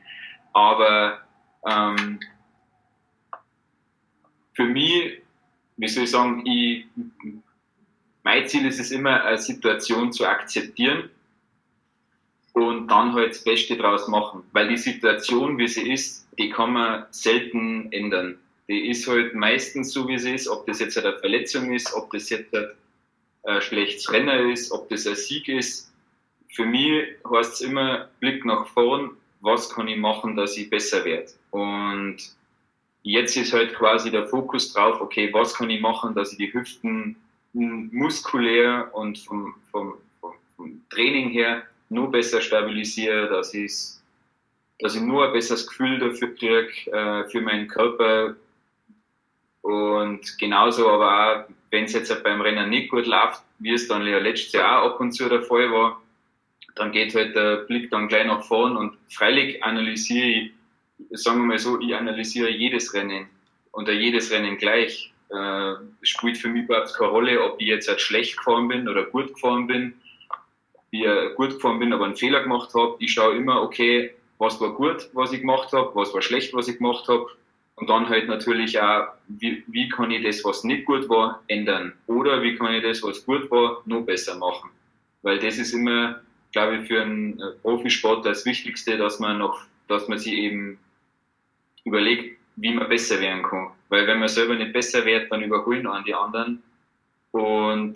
Aber 0.54 1.20
ähm, 1.66 2.20
für 4.54 4.66
mich, 4.66 5.22
wie 5.78 5.88
soll 5.88 6.04
ich 6.04 6.12
sagen, 6.12 6.46
ich, 6.46 6.86
mein 8.24 8.48
Ziel 8.48 8.66
ist 8.66 8.80
es 8.80 8.92
immer, 8.92 9.24
eine 9.24 9.38
Situation 9.38 10.12
zu 10.12 10.28
akzeptieren 10.28 11.10
und 12.54 12.88
dann 12.88 13.14
halt 13.14 13.32
das 13.32 13.44
Beste 13.44 13.78
draus 13.78 14.08
machen. 14.08 14.44
Weil 14.52 14.68
die 14.68 14.78
Situation, 14.78 15.58
wie 15.58 15.68
sie 15.68 15.92
ist, 15.92 16.28
die 16.38 16.50
kann 16.50 16.74
man 16.74 17.06
selten 17.12 17.92
ändern. 17.92 18.40
Die 18.68 18.90
ist 18.90 19.08
halt 19.08 19.34
meistens 19.34 19.94
so, 19.94 20.08
wie 20.08 20.18
sie 20.20 20.34
ist, 20.34 20.48
ob 20.48 20.68
das 20.68 20.80
jetzt 20.80 20.98
eine 20.98 21.18
Verletzung 21.18 21.74
ist, 21.74 21.94
ob 21.94 22.12
das 22.12 22.30
jetzt 22.30 22.54
ein 22.54 23.62
schlechtes 23.62 24.12
Renner 24.12 24.52
ist, 24.52 24.72
ob 24.72 24.90
das 24.90 25.08
ein 25.08 25.16
Sieg 25.16 25.48
ist 25.48 25.89
für 26.50 26.66
mich 26.66 27.16
heißt 27.30 27.54
es 27.54 27.62
immer 27.62 28.10
Blick 28.20 28.44
nach 28.46 28.68
vorn, 28.68 29.12
was 29.42 29.70
kann 29.70 29.88
ich 29.88 29.98
machen, 29.98 30.36
dass 30.36 30.58
ich 30.58 30.70
besser 30.70 31.06
werde. 31.06 31.32
Und 31.52 32.18
jetzt 33.04 33.38
ist 33.38 33.54
halt 33.54 33.74
quasi 33.76 34.12
der 34.12 34.28
Fokus 34.28 34.74
drauf, 34.74 35.00
okay, 35.00 35.30
was 35.32 35.54
kann 35.54 35.70
ich 35.70 35.80
machen, 35.80 36.16
dass 36.16 36.32
ich 36.34 36.38
die 36.38 36.54
Hüften 36.54 37.16
muskulär 37.54 38.90
und 38.94 39.18
vom, 39.20 39.56
vom, 39.72 39.94
vom, 40.20 40.34
Training 40.90 41.30
her 41.30 41.64
nur 41.90 42.12
besser 42.12 42.42
stabilisiere, 42.42 43.30
dass 43.30 43.54
ich, 43.54 43.74
dass 44.80 44.96
ich 44.96 45.02
nur 45.02 45.26
ein 45.26 45.34
besseres 45.34 45.66
Gefühl 45.66 46.00
dafür 46.00 46.36
kriege, 46.36 46.92
äh, 46.92 47.30
für 47.30 47.42
meinen 47.42 47.68
Körper. 47.68 48.36
Und 49.62 50.38
genauso 50.38 50.90
aber 50.90 51.46
auch, 51.46 51.50
wenn 51.72 51.86
es 51.86 51.94
jetzt 51.94 52.24
beim 52.24 52.42
Rennen 52.42 52.70
nicht 52.70 52.90
gut 52.90 53.06
läuft, 53.06 53.42
wie 53.60 53.74
es 53.74 53.88
dann 53.88 54.04
letztes 54.04 54.54
Jahr 54.54 54.84
auch 54.84 54.96
ab 54.96 55.00
und 55.00 55.12
zu 55.12 55.30
der 55.30 55.42
Fall 55.44 55.72
war, 55.72 56.02
dann 56.80 56.94
geht 56.94 57.14
halt 57.14 57.36
der 57.36 57.58
Blick 57.58 57.92
dann 57.92 58.08
gleich 58.08 58.26
nach 58.26 58.44
vorn 58.44 58.78
und 58.78 58.98
freilich 59.10 59.62
analysiere 59.64 60.28
ich, 60.28 60.52
sagen 61.12 61.42
wir 61.42 61.48
mal 61.48 61.60
so, 61.60 61.80
ich 61.80 61.94
analysiere 61.94 62.50
jedes 62.50 62.94
Rennen 62.94 63.28
und 63.72 63.90
jedes 63.90 64.32
Rennen 64.32 64.58
gleich. 64.58 65.14
Äh, 65.30 65.74
spielt 66.02 66.38
für 66.38 66.48
mich 66.48 66.64
überhaupt 66.64 66.94
keine 66.96 67.12
Rolle, 67.12 67.44
ob 67.44 67.62
ich 67.62 67.68
jetzt 67.68 67.90
halt 67.90 68.00
schlecht 68.00 68.38
gefahren 68.38 68.70
bin 68.70 68.88
oder 68.88 69.04
gut 69.04 69.34
gefahren 69.34 69.68
bin. 69.68 69.94
Wie 70.90 71.06
ich 71.06 71.36
gut 71.36 71.52
gefahren 71.52 71.80
bin, 71.80 71.94
aber 71.94 72.06
einen 72.06 72.16
Fehler 72.16 72.42
gemacht 72.42 72.74
habe. 72.74 72.96
Ich 73.00 73.12
schaue 73.12 73.36
immer, 73.36 73.62
okay, 73.62 74.16
was 74.40 74.60
war 74.62 74.74
gut, 74.74 75.10
was 75.14 75.34
ich 75.34 75.42
gemacht 75.42 75.74
habe, 75.74 75.92
was 75.94 76.14
war 76.14 76.22
schlecht, 76.22 76.54
was 76.54 76.70
ich 76.70 76.78
gemacht 76.78 77.08
habe. 77.10 77.28
Und 77.76 77.90
dann 77.90 78.10
halt 78.10 78.28
natürlich 78.28 78.80
auch, 78.80 79.10
wie, 79.28 79.64
wie 79.68 79.90
kann 79.90 80.12
ich 80.12 80.24
das, 80.24 80.44
was 80.46 80.64
nicht 80.64 80.86
gut 80.86 81.08
war, 81.10 81.44
ändern? 81.48 81.94
Oder 82.08 82.42
wie 82.42 82.56
kann 82.56 82.74
ich 82.74 82.84
das, 82.84 83.04
was 83.04 83.26
gut 83.26 83.52
war, 83.52 83.82
noch 83.86 84.02
besser 84.02 84.38
machen? 84.38 84.70
Weil 85.22 85.40
das 85.40 85.58
ist 85.58 85.74
immer 85.74 86.22
glaube 86.52 86.78
ich, 86.78 86.88
für 86.88 87.02
einen 87.02 87.40
äh, 87.40 87.52
Profisport 87.62 88.26
das 88.26 88.46
Wichtigste, 88.46 88.98
dass 88.98 89.20
man 89.20 89.38
noch, 89.38 89.62
dass 89.88 90.08
man 90.08 90.18
sich 90.18 90.34
eben 90.34 90.80
überlegt, 91.84 92.38
wie 92.56 92.74
man 92.74 92.90
besser 92.90 93.20
werden 93.22 93.44
kann. 93.44 93.72
Weil 93.90 94.08
wenn 94.08 94.20
man 94.20 94.28
selber 94.28 94.56
nicht 94.56 94.74
besser 94.74 95.06
wird, 95.06 95.32
dann 95.32 95.44
überholen 95.44 95.88
an 95.88 96.04
die 96.04 96.14
anderen. 96.14 96.62
Und 97.32 97.96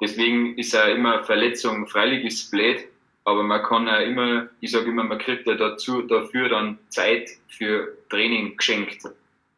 deswegen 0.00 0.56
ist 0.56 0.72
ja 0.72 0.84
immer 0.84 1.24
Verletzung, 1.24 1.86
freilich 1.86 2.24
ist 2.24 2.50
blöd, 2.50 2.86
aber 3.24 3.42
man 3.42 3.62
kann 3.62 3.86
ja 3.86 3.98
immer, 3.98 4.48
ich 4.60 4.70
sage 4.70 4.86
immer, 4.86 5.04
man 5.04 5.18
kriegt 5.18 5.46
ja 5.46 5.54
dazu, 5.54 6.02
dafür 6.02 6.48
dann 6.48 6.78
Zeit 6.88 7.28
für 7.48 7.96
Training 8.08 8.56
geschenkt. 8.56 9.02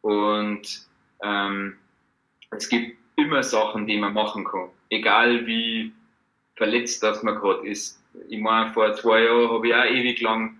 Und 0.01 0.87
ähm, 1.23 1.77
es 2.49 2.67
gibt 2.67 2.97
immer 3.15 3.43
Sachen, 3.43 3.87
die 3.87 3.97
man 3.97 4.13
machen 4.13 4.43
kann. 4.43 4.69
Egal 4.89 5.45
wie 5.45 5.93
verletzt 6.55 7.03
das 7.03 7.23
man 7.23 7.35
gerade 7.35 7.67
ist. 7.67 8.01
Ich 8.29 8.39
meine, 8.39 8.73
vor 8.73 8.93
zwei 8.93 9.23
Jahren 9.23 9.49
habe 9.49 9.67
ich 9.67 9.73
auch 9.73 9.85
ewig 9.85 10.21
lang 10.21 10.57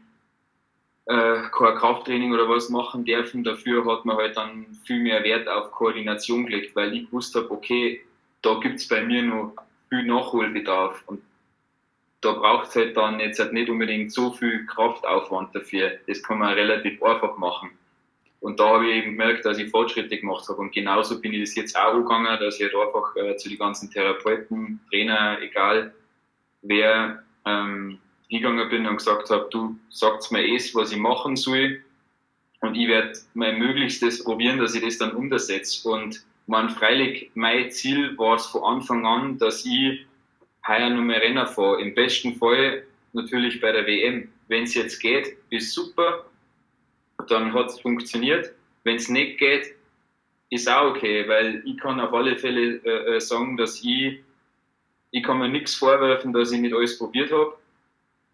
äh, 1.06 1.42
kein 1.52 1.76
Krafttraining 1.76 2.34
oder 2.34 2.48
was 2.48 2.70
machen 2.70 3.06
dürfen. 3.06 3.44
Dafür 3.44 3.86
hat 3.86 4.06
man 4.06 4.18
halt 4.18 4.38
dann 4.38 4.66
viel 4.86 5.00
mehr 5.02 5.24
Wert 5.24 5.48
auf 5.48 5.72
Koordination 5.72 6.46
gelegt, 6.46 6.76
weil 6.76 6.94
ich 6.94 7.06
gewusst 7.08 7.36
habe, 7.36 7.52
okay, 7.52 8.02
da 8.42 8.56
gibt 8.56 8.76
es 8.76 8.88
bei 8.88 9.04
mir 9.04 9.24
noch 9.24 9.54
viel 9.90 10.04
Nachholbedarf. 10.04 11.04
Und 11.08 11.22
da 12.22 12.34
braucht 12.34 12.70
es 12.70 12.76
halt 12.76 12.96
dann 12.96 13.20
jetzt 13.20 13.40
halt 13.40 13.54
nicht 13.54 13.70
unbedingt 13.70 14.12
so 14.14 14.32
viel 14.32 14.66
Kraftaufwand 14.68 15.54
dafür. 15.56 15.92
Das 16.08 16.24
kann 16.24 16.40
man 16.40 16.54
relativ 16.54 17.02
einfach 17.04 17.38
machen. 17.38 17.72
Und 18.42 18.60
da 18.60 18.70
habe 18.70 18.90
ich 18.90 18.96
eben 18.96 19.12
gemerkt, 19.12 19.46
dass 19.46 19.60
ich 19.60 19.70
Fortschritte 19.70 20.18
gemacht 20.18 20.50
habe. 20.50 20.60
Und 20.60 20.74
genauso 20.74 21.22
bin 21.22 21.32
ich 21.34 21.42
das 21.42 21.56
jetzt 21.56 21.78
auch 21.78 21.94
gegangen, 21.94 22.40
dass 22.40 22.60
ich 22.60 22.64
halt 22.64 22.76
einfach 22.76 23.16
äh, 23.16 23.38
zu 23.38 23.50
den 23.50 23.60
ganzen 23.60 23.90
Therapeuten, 23.90 24.80
Trainer, 24.90 25.40
egal 25.42 25.94
wer, 26.64 27.24
ähm, 27.46 28.00
hingegangen 28.28 28.70
bin 28.70 28.88
und 28.88 28.98
gesagt 28.98 29.30
habe, 29.30 29.48
du 29.52 29.78
sagst 29.90 30.32
mir 30.32 30.56
es, 30.56 30.74
was 30.74 30.92
ich 30.92 30.98
machen 30.98 31.36
soll. 31.36 31.82
Und 32.62 32.76
ich 32.76 32.88
werde 32.88 33.14
mein 33.34 33.60
Möglichstes 33.60 34.24
probieren, 34.24 34.60
dass 34.60 34.76
ich 34.76 34.84
das 34.84 34.98
dann 34.98 35.12
umsetze. 35.12 35.88
Und 35.90 36.24
man, 36.48 36.70
freilich, 36.70 37.30
mein 37.34 37.72
Ziel 37.72 38.18
war 38.18 38.36
es 38.36 38.46
von 38.48 38.64
Anfang 38.64 39.06
an, 39.06 39.38
dass 39.38 39.66
ich 39.66 40.06
heuer 40.68 40.90
noch 40.90 41.02
mehr 41.02 41.22
Renner 41.22 41.46
fahre. 41.46 41.82
Im 41.82 41.94
besten 41.94 42.36
Fall 42.36 42.84
natürlich 43.14 43.60
bei 43.60 43.72
der 43.72 43.86
WM. 43.86 44.30
Wenn 44.48 44.64
es 44.64 44.74
jetzt 44.74 45.00
geht, 45.00 45.38
ist 45.50 45.74
super, 45.74 46.26
dann 47.30 47.54
hat 47.54 47.68
es 47.70 47.80
funktioniert. 47.80 48.54
Wenn 48.84 48.96
es 48.96 49.10
nicht 49.10 49.38
geht, 49.38 49.76
ist 50.50 50.70
auch 50.70 50.92
okay, 50.92 51.28
weil 51.28 51.64
ich 51.66 51.78
kann 51.78 52.00
auf 52.00 52.14
alle 52.14 52.38
Fälle 52.38 52.82
äh, 52.84 53.16
äh 53.16 53.20
sagen, 53.20 53.58
dass 53.58 53.84
ich, 53.84 54.20
ich 55.12 55.24
kann 55.24 55.40
mir 55.40 55.50
nichts 55.50 55.76
vorwerfen, 55.76 56.34
dass 56.34 56.52
ich 56.52 56.60
nicht 56.60 56.74
alles 56.74 56.98
probiert 56.98 57.32
habe. 57.32 57.54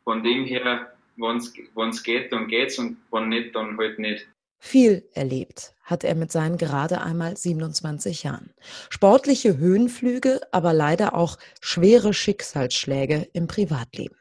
Von 0.04 0.24
dem 0.24 0.46
her, 0.46 0.94
wenn 1.18 1.90
es 1.90 2.04
geht, 2.04 2.32
dann 2.32 2.48
geht's 2.48 2.80
und 2.80 2.98
wenn 3.12 3.30
nicht, 3.30 3.56
dann 3.56 3.78
halt 3.78 4.00
nicht. 4.00 4.28
Viel 4.60 5.04
erlebt 5.14 5.74
hat 5.88 6.04
er 6.04 6.16
mit 6.16 6.32
seinen 6.32 6.58
gerade 6.58 7.02
einmal 7.02 7.38
27 7.38 8.24
Jahren. 8.24 8.50
Sportliche 8.90 9.58
Höhenflüge, 9.58 10.42
aber 10.52 10.74
leider 10.74 11.16
auch 11.16 11.38
schwere 11.62 12.14
Schicksalsschläge 12.14 13.30
im 13.32 13.48
Privatleben. 13.48 14.17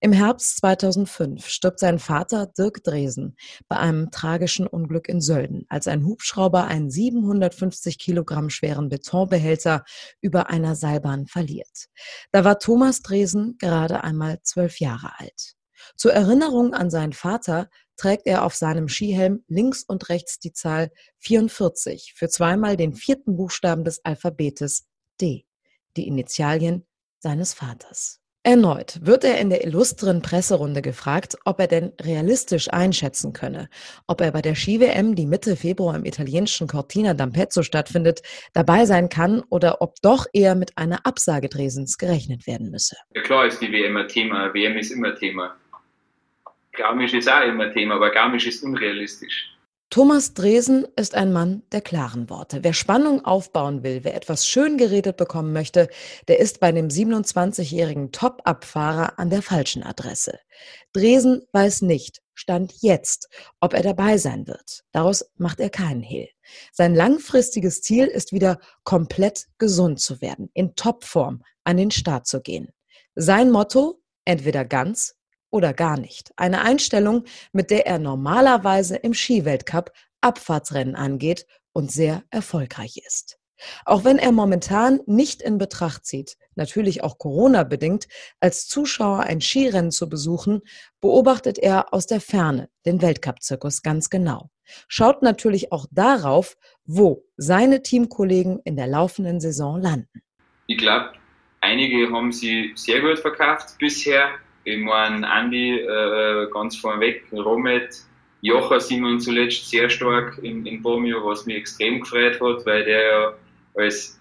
Im 0.00 0.12
Herbst 0.12 0.58
2005 0.58 1.46
stirbt 1.46 1.78
sein 1.78 1.98
Vater 1.98 2.46
Dirk 2.46 2.82
Dresen 2.82 3.36
bei 3.68 3.76
einem 3.76 4.10
tragischen 4.10 4.66
Unglück 4.66 5.08
in 5.08 5.20
Sölden, 5.20 5.64
als 5.68 5.88
ein 5.88 6.04
Hubschrauber 6.04 6.64
einen 6.64 6.90
750 6.90 7.98
Kilogramm 7.98 8.50
schweren 8.50 8.88
Betonbehälter 8.88 9.84
über 10.20 10.50
einer 10.50 10.74
Seilbahn 10.74 11.26
verliert. 11.26 11.88
Da 12.30 12.44
war 12.44 12.58
Thomas 12.58 13.02
Dresen 13.02 13.56
gerade 13.58 14.04
einmal 14.04 14.40
zwölf 14.42 14.80
Jahre 14.80 15.12
alt. 15.18 15.54
Zur 15.96 16.12
Erinnerung 16.12 16.74
an 16.74 16.90
seinen 16.90 17.12
Vater 17.12 17.68
trägt 17.96 18.26
er 18.26 18.44
auf 18.44 18.54
seinem 18.54 18.88
Skihelm 18.88 19.44
links 19.48 19.84
und 19.84 20.08
rechts 20.08 20.38
die 20.38 20.52
Zahl 20.52 20.90
44 21.18 22.14
für 22.16 22.28
zweimal 22.28 22.76
den 22.76 22.94
vierten 22.94 23.36
Buchstaben 23.36 23.84
des 23.84 24.04
Alphabetes 24.04 24.86
D, 25.20 25.46
die 25.96 26.06
Initialien 26.06 26.86
seines 27.18 27.54
Vaters. 27.54 28.21
Erneut 28.44 28.98
wird 29.02 29.22
er 29.22 29.38
in 29.38 29.50
der 29.50 29.64
illustren 29.64 30.20
Presserunde 30.20 30.82
gefragt, 30.82 31.36
ob 31.44 31.60
er 31.60 31.68
denn 31.68 31.92
realistisch 32.00 32.72
einschätzen 32.72 33.32
könne, 33.32 33.68
ob 34.08 34.20
er 34.20 34.32
bei 34.32 34.42
der 34.42 34.56
Ski-WM, 34.56 35.14
die 35.14 35.26
Mitte 35.26 35.54
Februar 35.54 35.94
im 35.94 36.04
italienischen 36.04 36.66
Cortina 36.66 37.12
d'Ampezzo 37.12 37.62
stattfindet, 37.62 38.20
dabei 38.52 38.84
sein 38.84 39.08
kann 39.08 39.44
oder 39.48 39.80
ob 39.80 39.94
doch 40.02 40.26
eher 40.32 40.56
mit 40.56 40.76
einer 40.76 41.06
Absage 41.06 41.48
Dresens 41.48 41.98
gerechnet 41.98 42.48
werden 42.48 42.72
müsse. 42.72 42.96
Ja 43.14 43.22
klar 43.22 43.46
ist 43.46 43.62
die 43.62 43.70
WM 43.70 43.96
ein 43.96 44.08
Thema, 44.08 44.52
WM 44.52 44.76
ist 44.76 44.90
immer 44.90 45.14
Thema. 45.14 45.54
Garmisch 46.72 47.14
ist 47.14 47.30
auch 47.30 47.46
immer 47.46 47.70
Thema, 47.70 47.94
aber 47.94 48.10
Garmisch 48.10 48.48
ist 48.48 48.64
unrealistisch. 48.64 49.52
Thomas 49.92 50.32
Dresen 50.32 50.86
ist 50.96 51.14
ein 51.14 51.34
Mann 51.34 51.64
der 51.70 51.82
klaren 51.82 52.30
Worte. 52.30 52.64
Wer 52.64 52.72
Spannung 52.72 53.26
aufbauen 53.26 53.82
will, 53.82 54.04
wer 54.04 54.14
etwas 54.14 54.46
schön 54.46 54.78
geredet 54.78 55.18
bekommen 55.18 55.52
möchte, 55.52 55.90
der 56.28 56.40
ist 56.40 56.60
bei 56.60 56.72
dem 56.72 56.88
27-jährigen 56.88 58.10
Top-Abfahrer 58.10 59.18
an 59.18 59.28
der 59.28 59.42
falschen 59.42 59.82
Adresse. 59.82 60.38
Dresen 60.94 61.42
weiß 61.52 61.82
nicht, 61.82 62.22
Stand 62.32 62.72
jetzt, 62.80 63.28
ob 63.60 63.74
er 63.74 63.82
dabei 63.82 64.16
sein 64.16 64.46
wird. 64.46 64.82
Daraus 64.92 65.26
macht 65.36 65.60
er 65.60 65.68
keinen 65.68 66.00
Hehl. 66.00 66.30
Sein 66.72 66.94
langfristiges 66.94 67.82
Ziel 67.82 68.06
ist 68.06 68.32
wieder 68.32 68.60
komplett 68.84 69.48
gesund 69.58 70.00
zu 70.00 70.22
werden, 70.22 70.48
in 70.54 70.74
Topform 70.74 71.42
an 71.64 71.76
den 71.76 71.90
Start 71.90 72.26
zu 72.26 72.40
gehen. 72.40 72.70
Sein 73.14 73.50
Motto, 73.50 74.00
entweder 74.24 74.64
ganz 74.64 75.16
oder 75.52 75.72
gar 75.72 75.96
nicht. 75.96 76.32
Eine 76.36 76.62
Einstellung, 76.62 77.24
mit 77.52 77.70
der 77.70 77.86
er 77.86 78.00
normalerweise 78.00 78.96
im 78.96 79.14
Skiweltcup 79.14 79.92
Abfahrtsrennen 80.20 80.96
angeht 80.96 81.46
und 81.72 81.92
sehr 81.92 82.24
erfolgreich 82.30 83.00
ist. 83.06 83.38
Auch 83.84 84.04
wenn 84.04 84.18
er 84.18 84.32
momentan 84.32 85.00
nicht 85.06 85.40
in 85.40 85.58
Betracht 85.58 86.04
zieht, 86.04 86.36
natürlich 86.56 87.04
auch 87.04 87.18
Corona 87.18 87.62
bedingt, 87.62 88.08
als 88.40 88.66
Zuschauer 88.66 89.20
ein 89.20 89.40
Skirennen 89.40 89.92
zu 89.92 90.08
besuchen, 90.08 90.62
beobachtet 91.00 91.58
er 91.58 91.94
aus 91.94 92.06
der 92.06 92.20
Ferne 92.20 92.68
den 92.86 93.00
Weltcup-Zirkus 93.00 93.82
ganz 93.82 94.10
genau. 94.10 94.50
Schaut 94.88 95.22
natürlich 95.22 95.70
auch 95.70 95.86
darauf, 95.90 96.56
wo 96.84 97.24
seine 97.36 97.82
Teamkollegen 97.82 98.60
in 98.64 98.76
der 98.76 98.86
laufenden 98.86 99.40
Saison 99.40 99.80
landen. 99.80 100.22
Ich 100.66 100.78
glaube, 100.78 101.12
einige 101.60 102.10
haben 102.10 102.32
sie 102.32 102.72
sehr 102.74 103.00
gut 103.00 103.18
verkauft 103.18 103.76
bisher. 103.78 104.30
Ich 104.64 104.78
meine, 104.78 105.28
Andi 105.28 105.80
äh, 105.80 106.48
ganz 106.52 106.76
vorneweg, 106.76 107.24
Romet, 107.32 108.04
Jocha 108.42 108.80
sieht 108.80 109.00
man 109.00 109.20
zuletzt 109.20 109.70
sehr 109.70 109.88
stark 109.88 110.38
in, 110.42 110.66
in 110.66 110.82
Bomio, 110.82 111.24
was 111.24 111.46
mich 111.46 111.56
extrem 111.56 112.00
gefreut 112.00 112.40
hat, 112.40 112.66
weil 112.66 112.84
der 112.84 113.06
ja 113.06 113.34
als 113.74 114.20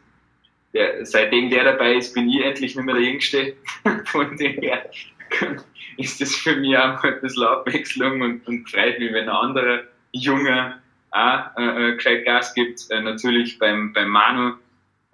der, 0.74 1.06
seitdem 1.06 1.50
der 1.50 1.66
dabei 1.66 1.96
ist, 1.96 2.14
bin 2.14 2.30
ich 2.30 2.44
endlich 2.44 2.76
nicht 2.76 2.86
mehr 2.86 2.96
der 2.96 3.04
Jüngste. 3.04 3.56
Von 4.06 4.38
dem 4.38 4.54
her 4.62 4.90
ist 5.98 6.22
das 6.22 6.36
für 6.36 6.56
mich 6.56 6.78
auch 6.78 7.02
mal 7.04 7.14
ein 7.16 7.22
bisschen 7.22 7.44
Abwechslung 7.44 8.22
und, 8.22 8.48
und 8.48 8.70
freut 8.70 9.00
mich, 9.00 9.12
wenn 9.12 9.28
ein 9.28 9.36
anderer 9.36 9.82
Junge 10.12 10.82
auch 11.12 11.58
äh, 11.58 11.90
äh 11.90 11.96
gescheit 11.96 12.26
Gas 12.26 12.54
gibt. 12.54 12.90
Äh, 12.90 13.02
natürlich 13.02 13.58
beim, 13.60 13.92
beim 13.92 14.10
Manu 14.10 14.54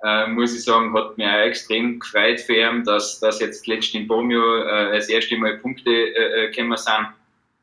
äh, 0.04 0.28
muss 0.28 0.56
ich 0.56 0.64
sagen, 0.64 0.94
hat 0.94 1.18
mich 1.18 1.28
auch 1.28 1.46
extrem 1.46 2.00
gefreut 2.00 2.40
für 2.40 2.56
ihn, 2.56 2.84
dass, 2.84 3.20
dass 3.20 3.40
jetzt 3.40 3.68
letztens 3.68 4.02
in 4.02 4.08
Bomio 4.08 4.58
äh, 4.58 4.94
das 4.94 5.10
erste 5.10 5.38
Mal 5.38 5.58
Punkte 5.58 5.90
äh, 5.90 6.46
äh 6.46 6.52
gekommen 6.52 6.78
sind. 6.78 7.08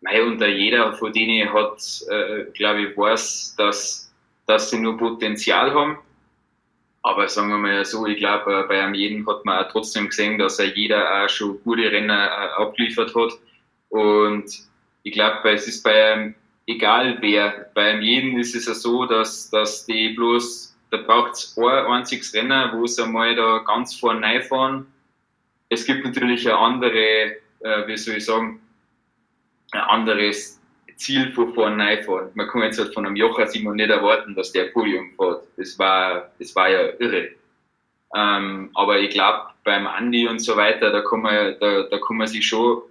Mei, 0.00 0.22
und 0.22 0.40
jeder 0.40 0.92
von 0.94 1.12
denen 1.12 1.52
hat, 1.52 1.78
äh, 2.10 2.44
glaube 2.52 2.82
ich, 2.82 2.96
weiß, 2.96 3.54
dass, 3.56 4.12
dass 4.46 4.70
sie 4.70 4.78
nur 4.78 4.98
Potenzial 4.98 5.72
haben. 5.72 5.98
Aber 7.02 7.28
sagen 7.28 7.50
wir 7.50 7.58
mal 7.58 7.84
so, 7.84 8.06
ich 8.06 8.18
glaube, 8.18 8.64
äh, 8.64 8.66
bei 8.66 8.82
einem 8.82 8.94
jeden 8.94 9.26
hat 9.26 9.44
man 9.44 9.62
auch 9.62 9.70
trotzdem 9.70 10.08
gesehen, 10.08 10.38
dass 10.38 10.58
er 10.58 10.66
jeder 10.66 11.22
auch 11.22 11.28
schon 11.28 11.62
gute 11.62 11.90
Renner 11.90 12.26
äh, 12.26 12.62
abgeliefert 12.62 13.14
hat. 13.14 13.32
Und 13.90 14.44
ich 15.02 15.12
glaube, 15.12 15.50
es 15.50 15.68
ist 15.68 15.82
bei 15.82 16.12
einem, 16.12 16.34
egal 16.66 17.18
wer, 17.20 17.70
bei 17.74 17.90
einem 17.90 18.02
jeden 18.02 18.38
ist 18.38 18.54
es 18.54 18.66
ja 18.66 18.74
so, 18.74 19.04
dass, 19.04 19.50
dass 19.50 19.84
die 19.84 20.10
bloß 20.10 20.63
da 20.96 21.02
braucht 21.02 21.32
es 21.32 21.56
ein 21.56 21.86
einziges 21.86 22.32
Rennen, 22.34 22.70
wo 22.72 22.86
sie 22.86 23.02
einmal 23.02 23.34
da 23.34 23.58
ganz 23.58 23.96
vorne 23.96 24.42
fahren. 24.42 24.86
Es 25.68 25.84
gibt 25.84 26.04
natürlich 26.04 26.48
ein 26.48 26.54
andere, 26.54 27.36
äh, 27.60 27.86
wie 27.86 27.96
soll 27.96 28.16
ich 28.16 28.24
sagen, 28.24 28.60
ein 29.72 29.80
anderes 29.80 30.60
Ziel 30.96 31.32
von 31.32 31.52
vorne 31.54 32.02
fahren. 32.04 32.30
Man 32.34 32.46
kann 32.48 32.62
jetzt 32.62 32.78
halt 32.78 32.94
von 32.94 33.06
einem 33.06 33.16
Jocher 33.16 33.46
Simon 33.46 33.76
nicht 33.76 33.90
erwarten, 33.90 34.34
dass 34.34 34.52
der 34.52 34.66
Podium 34.66 35.10
fährt. 35.16 35.42
Das 35.56 35.78
war, 35.78 36.30
das 36.38 36.54
war 36.54 36.68
ja 36.68 36.90
irre. 37.00 37.30
Ähm, 38.14 38.70
aber 38.74 39.00
ich 39.00 39.10
glaube, 39.10 39.48
beim 39.64 39.86
Andi 39.88 40.28
und 40.28 40.38
so 40.38 40.56
weiter, 40.56 40.92
da 40.92 41.00
kann 41.00 41.22
man, 41.22 41.56
da, 41.58 41.82
da 41.82 41.98
kann 41.98 42.16
man 42.16 42.28
sich 42.28 42.46
schon, 42.46 42.82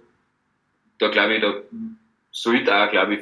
da 0.98 1.08
glaube 1.08 1.36
ich, 1.36 1.40
da 1.40 1.54
sollte 2.30 2.76
auch, 2.76 2.90
glaube 2.90 3.14
ich, 3.14 3.20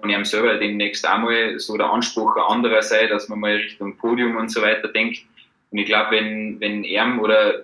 von 0.00 0.10
ihm 0.10 0.24
selber 0.24 0.54
demnächst 0.54 1.06
einmal 1.06 1.58
so 1.58 1.76
der 1.76 1.90
Anspruch 1.90 2.36
anderer 2.36 2.82
sein, 2.82 3.08
dass 3.08 3.28
man 3.28 3.40
mal 3.40 3.56
Richtung 3.56 3.96
Podium 3.96 4.36
und 4.36 4.50
so 4.50 4.62
weiter 4.62 4.88
denkt. 4.88 5.24
Und 5.70 5.78
ich 5.78 5.86
glaube, 5.86 6.16
wenn, 6.16 6.60
wenn 6.60 6.84
er 6.84 7.20
oder 7.20 7.62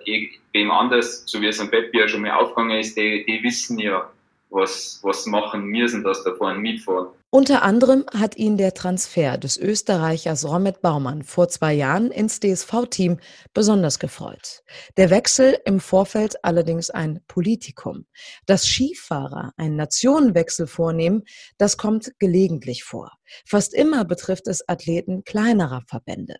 wem 0.53 0.71
anders, 0.71 1.23
so 1.25 1.41
wie 1.41 1.47
es 1.47 1.59
am 1.59 1.69
Peppi 1.69 1.99
ja 1.99 2.07
schon 2.07 2.21
mal 2.21 2.31
aufgegangen 2.31 2.79
ist, 2.79 2.95
die, 2.95 3.25
die 3.25 3.41
wissen 3.43 3.79
ja, 3.79 4.09
was, 4.49 4.99
was 5.03 5.25
machen 5.25 5.65
müssen, 5.65 6.03
dass 6.03 6.23
da 6.23 6.33
vorne 6.33 6.59
mitfahren. 6.59 7.07
Unter 7.31 7.63
anderem 7.63 8.05
hat 8.13 8.37
ihn 8.37 8.55
der 8.55 8.73
Transfer 8.73 9.37
des 9.37 9.57
Österreichers 9.57 10.45
Romet 10.45 10.81
Baumann 10.81 11.21
vor 11.23 11.49
zwei 11.49 11.73
Jahren 11.73 12.11
ins 12.11 12.39
DSV-Team 12.39 13.19
besonders 13.53 13.99
gefreut. 13.99 14.63
Der 14.95 15.09
Wechsel 15.09 15.57
im 15.65 15.81
Vorfeld 15.81 16.45
allerdings 16.45 16.89
ein 16.89 17.19
Politikum. 17.27 18.05
Dass 18.45 18.65
Skifahrer 18.65 19.51
einen 19.57 19.75
Nationenwechsel 19.75 20.67
vornehmen, 20.67 21.23
das 21.57 21.77
kommt 21.77 22.13
gelegentlich 22.19 22.83
vor. 22.83 23.11
Fast 23.45 23.73
immer 23.73 24.05
betrifft 24.05 24.47
es 24.47 24.67
Athleten 24.69 25.23
kleinerer 25.25 25.81
Verbände. 25.87 26.37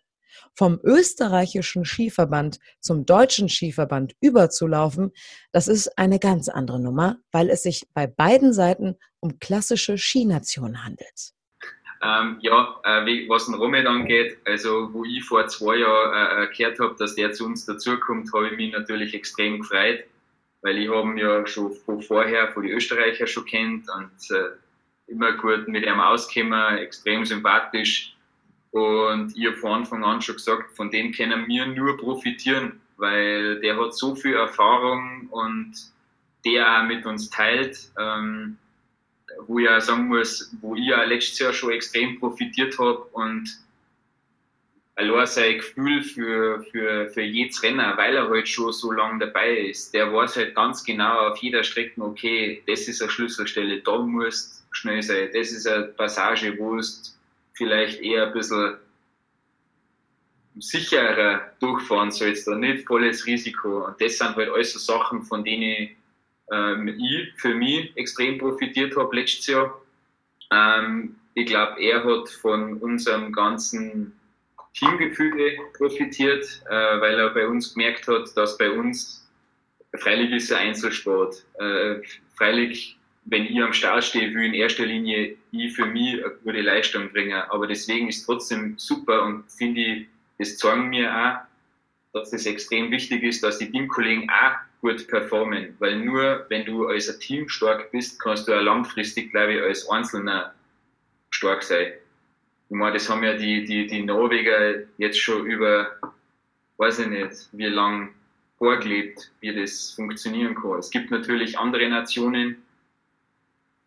Vom 0.54 0.78
österreichischen 0.82 1.84
Skiverband 1.84 2.58
zum 2.80 3.06
deutschen 3.06 3.48
Skiverband 3.48 4.14
überzulaufen, 4.20 5.12
das 5.52 5.68
ist 5.68 5.98
eine 5.98 6.18
ganz 6.18 6.48
andere 6.48 6.80
Nummer, 6.80 7.16
weil 7.32 7.50
es 7.50 7.62
sich 7.62 7.86
bei 7.94 8.06
beiden 8.06 8.52
Seiten 8.52 8.96
um 9.20 9.38
klassische 9.38 9.98
Skinationen 9.98 10.84
handelt. 10.84 11.32
Ähm, 12.02 12.38
ja, 12.40 12.76
äh, 12.84 13.28
was 13.28 13.46
den 13.46 13.54
Romet 13.54 13.86
angeht, 13.86 14.38
also 14.44 14.92
wo 14.92 15.04
ich 15.04 15.24
vor 15.24 15.46
zwei 15.48 15.76
Jahren 15.76 16.44
äh, 16.44 16.54
gehört 16.54 16.78
habe, 16.78 16.94
dass 16.98 17.14
der 17.14 17.32
zu 17.32 17.46
uns 17.46 17.64
dazukommt, 17.64 18.32
habe 18.34 18.50
ich 18.50 18.56
mich 18.56 18.72
natürlich 18.72 19.14
extrem 19.14 19.60
gefreut, 19.60 20.04
weil 20.62 20.78
ich 20.78 20.90
habe 20.90 21.18
ja 21.18 21.46
schon 21.46 21.72
von 21.72 22.02
vorher 22.02 22.52
von 22.52 22.64
den 22.64 22.76
Österreichern 22.76 23.26
schon 23.26 23.46
kennt 23.46 23.86
und 23.88 24.36
äh, 24.36 24.50
immer 25.06 25.32
gut 25.32 25.68
mit 25.68 25.86
ihm 25.86 26.00
ausgekommen, 26.00 26.78
extrem 26.78 27.24
sympathisch. 27.24 28.15
Und 28.76 29.32
ich 29.36 29.46
habe 29.46 29.56
von 29.56 29.72
Anfang 29.72 30.04
an 30.04 30.20
schon 30.20 30.36
gesagt, 30.36 30.76
von 30.76 30.90
dem 30.90 31.12
können 31.12 31.46
wir 31.48 31.66
nur 31.66 31.96
profitieren, 31.96 32.80
weil 32.98 33.58
der 33.60 33.80
hat 33.80 33.94
so 33.94 34.14
viel 34.14 34.34
Erfahrung 34.34 35.28
und 35.30 35.72
der 36.44 36.80
auch 36.80 36.84
mit 36.84 37.06
uns 37.06 37.30
teilt. 37.30 37.90
Ähm, 37.98 38.58
wo 39.46 39.58
ich 39.58 39.68
auch 39.68 39.80
sagen 39.80 40.08
muss, 40.08 40.54
wo 40.60 40.76
ich 40.76 40.86
ja 40.86 41.02
letztes 41.04 41.38
Jahr 41.38 41.52
schon 41.52 41.72
extrem 41.72 42.18
profitiert 42.18 42.78
habe 42.78 43.02
und 43.12 43.48
allein 44.94 45.26
sein 45.26 45.58
Gefühl 45.58 46.02
für, 46.02 46.64
für, 46.70 47.08
für 47.10 47.22
jedes 47.22 47.62
Renner, 47.62 47.96
weil 47.96 48.16
er 48.16 48.28
halt 48.28 48.48
schon 48.48 48.72
so 48.72 48.92
lange 48.92 49.26
dabei 49.26 49.56
ist, 49.58 49.92
der 49.92 50.12
weiß 50.12 50.36
halt 50.36 50.54
ganz 50.54 50.84
genau 50.84 51.28
auf 51.28 51.38
jeder 51.38 51.62
Strecke, 51.62 52.00
okay, 52.00 52.62
das 52.66 52.88
ist 52.88 53.02
eine 53.02 53.10
Schlüsselstelle, 53.10 53.80
da 53.82 53.98
musst 53.98 54.64
schnell 54.70 55.02
sein, 55.02 55.28
das 55.34 55.52
ist 55.52 55.66
eine 55.66 55.84
Passage, 55.84 56.56
wo 56.58 56.76
es 56.78 57.15
vielleicht 57.56 58.00
eher 58.00 58.26
ein 58.26 58.32
bisschen 58.32 58.76
sicherer 60.58 61.52
durchfahren 61.60 62.10
sollst, 62.10 62.46
da 62.46 62.54
nicht 62.54 62.86
volles 62.86 63.26
Risiko. 63.26 63.86
Und 63.86 64.00
das 64.00 64.18
sind 64.18 64.36
halt 64.36 64.50
alles 64.50 64.72
so 64.72 64.78
Sachen, 64.78 65.22
von 65.22 65.44
denen 65.44 65.90
ähm, 66.52 66.88
ich 66.88 67.32
für 67.36 67.54
mich 67.54 67.96
extrem 67.96 68.38
profitiert 68.38 68.96
habe 68.96 69.16
letztes 69.16 69.46
Jahr. 69.48 69.80
Ähm, 70.50 71.16
ich 71.34 71.46
glaube, 71.46 71.80
er 71.80 72.04
hat 72.04 72.28
von 72.30 72.78
unserem 72.78 73.32
ganzen 73.32 74.18
Teamgefüge 74.74 75.58
profitiert, 75.76 76.62
äh, 76.66 77.00
weil 77.00 77.18
er 77.18 77.30
bei 77.30 77.46
uns 77.46 77.74
gemerkt 77.74 78.08
hat, 78.08 78.36
dass 78.36 78.56
bei 78.56 78.70
uns, 78.70 79.28
freilich 79.94 80.32
ist 80.32 80.52
ein 80.52 80.68
Einzelsport, 80.68 81.44
äh, 81.58 81.96
freilich 82.36 82.98
wenn 83.26 83.44
ich 83.44 83.60
am 83.60 83.72
Start 83.72 84.04
stehe, 84.04 84.32
will 84.32 84.44
in 84.44 84.54
erster 84.54 84.86
Linie 84.86 85.36
ich 85.50 85.74
für 85.74 85.86
mich 85.86 86.24
eine 86.24 86.32
gute 86.44 86.60
Leistung 86.60 87.10
bringen. 87.10 87.42
Aber 87.48 87.66
deswegen 87.66 88.08
ist 88.08 88.24
trotzdem 88.24 88.74
super 88.78 89.24
und 89.24 89.50
finde 89.50 89.80
ich, 89.80 90.06
das 90.38 90.56
zeigen 90.56 90.88
mir 90.88 91.10
auch, 91.12 92.18
dass 92.18 92.32
es 92.32 92.46
extrem 92.46 92.90
wichtig 92.90 93.22
ist, 93.22 93.42
dass 93.42 93.58
die 93.58 93.70
Teamkollegen 93.70 94.30
auch 94.30 94.54
gut 94.80 95.08
performen. 95.08 95.74
Weil 95.80 95.98
nur 95.98 96.46
wenn 96.48 96.64
du 96.64 96.86
als 96.86 97.08
ein 97.08 97.18
Team 97.20 97.48
stark 97.48 97.90
bist, 97.90 98.20
kannst 98.20 98.46
du 98.46 98.54
auch 98.54 98.62
langfristig, 98.62 99.32
glaube 99.32 99.54
ich, 99.54 99.62
als 99.62 99.88
Einzelner 99.88 100.54
stark 101.30 101.62
sein. 101.62 101.92
Ich 102.68 102.76
meine, 102.76 102.94
das 102.94 103.08
haben 103.08 103.24
ja 103.24 103.34
die, 103.34 103.64
die, 103.64 103.86
die 103.86 104.02
Norweger 104.02 104.84
jetzt 104.98 105.20
schon 105.20 105.46
über, 105.46 105.98
weiß 106.76 107.00
ich 107.00 107.06
nicht, 107.08 107.48
wie 107.52 107.66
lang 107.66 108.14
vorgelebt, 108.58 109.30
wie 109.40 109.54
das 109.54 109.92
funktionieren 109.92 110.54
kann. 110.54 110.78
Es 110.78 110.90
gibt 110.90 111.10
natürlich 111.10 111.58
andere 111.58 111.88
Nationen, 111.88 112.56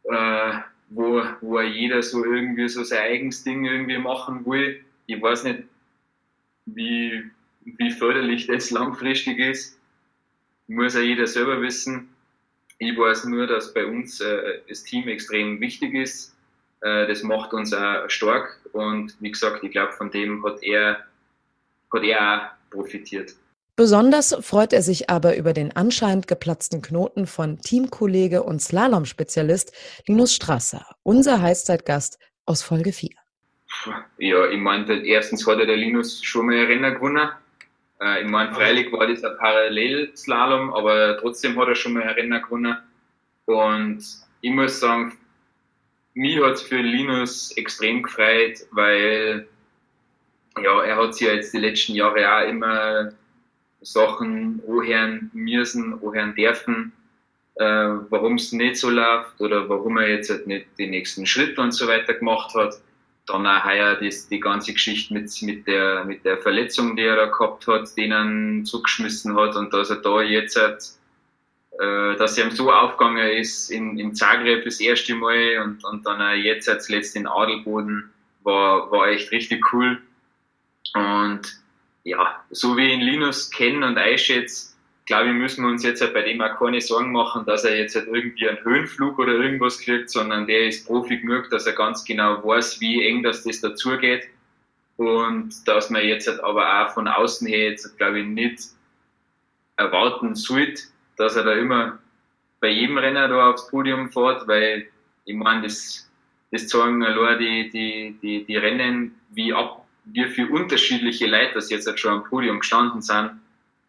äh, 0.04 0.54
wo, 0.90 1.24
wo 1.42 1.62
jeder 1.62 2.02
so 2.02 2.26
irgendwie 2.26 2.68
so 2.68 2.84
sein 2.84 3.04
eigenes 3.04 3.44
Ding 3.44 3.66
irgendwie 3.66 3.98
machen 3.98 4.46
will. 4.46 4.84
Ich 5.06 5.22
weiß 5.22 5.44
nicht, 5.44 5.64
wie, 6.66 7.24
wie 7.64 7.92
förderlich 7.92 8.48
das 8.48 8.72
langfristig 8.72 9.40
ist. 9.40 9.80
Muss 10.68 10.96
ja 10.96 11.02
jeder 11.02 11.28
selber 11.28 11.62
wissen. 11.62 12.10
Ich 12.78 12.98
weiß 12.98 13.26
nur, 13.26 13.48
dass 13.48 13.74
bei 13.74 13.86
uns 13.86 14.22
äh, 14.22 14.62
das 14.68 14.84
Team 14.84 15.08
extrem 15.08 15.60
wichtig 15.60 15.94
ist. 15.94 16.36
Äh, 16.82 17.08
das 17.08 17.24
macht 17.24 17.54
uns 17.54 17.74
auch 17.74 18.10
stark 18.10 18.60
und 18.72 19.16
wie 19.20 19.32
gesagt, 19.32 19.64
ich 19.64 19.72
glaube, 19.72 19.94
von 19.94 20.12
dem 20.12 20.46
hat 20.46 20.64
er, 20.64 21.06
hat 21.94 22.04
er 22.04 22.22
auch 22.22 22.72
profitiert. 22.72 23.36
Besonders 23.80 24.36
freut 24.42 24.74
er 24.74 24.82
sich 24.82 25.10
aber 25.10 25.38
über 25.38 25.54
den 25.54 25.74
anscheinend 25.74 26.28
geplatzten 26.28 26.82
Knoten 26.82 27.26
von 27.26 27.62
Teamkollege 27.62 28.44
und 28.44 28.62
Slalom-Spezialist 28.62 29.72
Linus 30.06 30.36
Strasser, 30.36 30.86
unser 31.04 31.42
Heißzeitgast 31.42 32.20
aus 32.46 32.62
Folge 32.62 32.92
4. 32.92 33.12
Ja, 34.18 34.50
ich 34.50 34.60
meine, 34.60 35.08
erstens 35.08 35.48
hat 35.48 35.60
der 35.60 35.78
Linus 35.78 36.22
schon 36.22 36.48
mal 36.48 36.58
Rennen 36.66 36.94
gewonnen. 36.94 37.30
Äh, 38.02 38.24
ich 38.24 38.28
meine, 38.30 38.52
freilich 38.52 38.92
war 38.92 39.08
das 39.08 39.24
ein 39.24 39.38
Parallelslalom, 39.38 40.74
aber 40.74 41.18
trotzdem 41.18 41.58
hat 41.58 41.70
er 41.70 41.76
schon 41.76 41.94
mal 41.94 42.04
Rennen 42.04 42.42
gewonnen. 42.42 42.76
Und 43.46 44.04
ich 44.42 44.52
muss 44.52 44.78
sagen, 44.82 45.18
mich 46.16 46.38
hat 46.44 46.56
es 46.56 46.64
für 46.64 46.82
Linus 46.82 47.56
extrem 47.56 48.04
gefreut, 48.04 48.60
weil 48.72 49.48
ja, 50.62 50.84
er 50.84 50.98
hat 50.98 51.16
sich 51.16 51.28
ja 51.28 51.34
jetzt 51.34 51.54
die 51.54 51.60
letzten 51.60 51.96
Jahre 51.96 52.30
auch 52.30 52.46
immer 52.46 53.14
Sachen 53.82 54.62
anhören 54.68 55.32
müssen, 55.34 55.94
anhören 55.94 56.36
dürfen, 56.36 56.92
äh, 57.56 57.64
warum 58.10 58.36
es 58.36 58.52
nicht 58.52 58.78
so 58.78 58.90
läuft 58.90 59.40
oder 59.40 59.68
warum 59.70 59.98
er 59.98 60.10
jetzt 60.10 60.30
halt 60.30 60.48
nicht 60.48 60.68
die 60.78 60.88
nächsten 60.88 61.26
Schritte 61.26 61.62
und 61.62 61.72
so 61.72 61.88
weiter 61.88 62.14
gemacht 62.14 62.54
hat. 62.56 62.76
Dann 63.28 63.46
auch 63.46 63.64
heuer 63.64 63.96
das, 63.96 64.28
die 64.28 64.40
ganze 64.40 64.74
Geschichte 64.74 65.14
mit, 65.14 65.30
mit, 65.44 65.68
der, 65.68 66.04
mit 66.06 66.26
der 66.26 66.38
Verletzung, 66.40 66.96
die 66.96 67.04
er 67.04 67.16
da 67.16 67.26
gehabt 67.26 67.68
hat, 67.68 67.96
denen 67.96 68.66
zugeschmissen 68.66 69.36
hat 69.36 69.56
und 69.56 69.72
dass 69.74 69.90
er 69.90 69.98
da 69.98 70.22
jetzt 70.22 70.56
halt, 70.56 70.84
äh, 71.80 72.16
dass 72.18 72.38
er 72.38 72.46
ihm 72.46 72.52
so 72.52 72.72
aufgegangen 72.72 73.30
ist 73.38 73.70
in, 73.70 74.00
in 74.00 74.16
Zagreb 74.16 74.66
das 74.66 74.80
erste 74.80 75.14
Mal 75.14 75.60
und, 75.64 75.84
und 75.86 76.06
dann 76.06 76.22
auch 76.22 76.34
jetzt 76.34 76.68
als 76.68 76.88
zuletzt 76.88 77.16
in 77.16 77.28
Adelboden 77.28 78.10
war, 78.44 78.90
war 78.90 79.10
echt 79.10 79.32
richtig 79.32 79.74
cool. 79.74 80.02
Und 80.96 81.42
ja, 82.10 82.44
so 82.50 82.76
wie 82.76 82.88
ich 82.88 82.94
ihn 82.94 83.02
Linus 83.02 83.52
kennen 83.52 83.84
und 83.84 83.98
einschätze, 83.98 84.70
glaube 85.06 85.30
ich, 85.30 85.36
müssen 85.36 85.64
wir 85.64 85.72
uns 85.72 85.84
jetzt 85.84 86.02
halt 86.02 86.14
bei 86.14 86.24
dem 86.24 86.42
auch 86.42 86.58
keine 86.58 86.82
Sorgen 86.82 87.12
machen, 87.12 87.46
dass 87.46 87.66
er 87.66 87.78
jetzt 87.78 87.96
halt 87.96 88.08
irgendwie 88.08 88.50
einen 88.50 88.64
Höhenflug 88.64 89.18
oder 89.20 89.34
irgendwas 89.34 89.80
kriegt, 89.80 90.10
sondern 90.10 90.48
der 90.48 90.68
ist 90.68 90.86
Profi 90.86 91.18
genug, 91.18 91.50
dass 91.50 91.68
er 91.68 91.74
ganz 91.74 92.04
genau 92.04 92.44
weiß, 92.44 92.80
wie 92.82 93.06
eng 93.08 93.24
das, 93.24 93.44
das 93.44 93.62
dazugeht. 93.62 94.28
Und 94.98 95.68
dass 95.68 95.90
man 95.90 96.06
jetzt 96.06 96.28
halt 96.28 96.44
aber 96.44 96.84
auch 96.84 96.94
von 96.94 97.08
außen 97.08 97.48
her 97.48 97.70
jetzt, 97.70 97.98
glaube 97.98 98.20
ich, 98.20 98.26
nicht 98.26 98.60
erwarten 99.78 100.36
sollte, 100.36 100.82
dass 101.16 101.36
er 101.36 101.44
da 101.44 101.54
immer 101.54 102.00
bei 102.60 102.70
jedem 102.70 102.98
Renner 102.98 103.28
da 103.28 103.50
aufs 103.50 103.68
Podium 103.70 104.12
fährt, 104.12 104.48
weil 104.48 104.90
ich 105.26 105.36
meine, 105.36 105.64
das, 105.64 106.10
das 106.52 106.68
zeigen 106.68 107.04
allein 107.04 107.40
die, 107.40 107.70
die, 107.70 108.20
die, 108.22 108.44
die 108.46 108.58
Rennen, 108.58 109.16
wie 109.30 109.54
ab, 109.54 109.86
wie 110.14 110.28
viele 110.30 110.50
unterschiedliche 110.50 111.28
Leute 111.28 111.54
das 111.56 111.70
jetzt 111.70 111.88
halt 111.88 112.00
schon 112.00 112.14
am 112.14 112.24
Podium 112.24 112.60
gestanden 112.60 113.02
sind, 113.02 113.32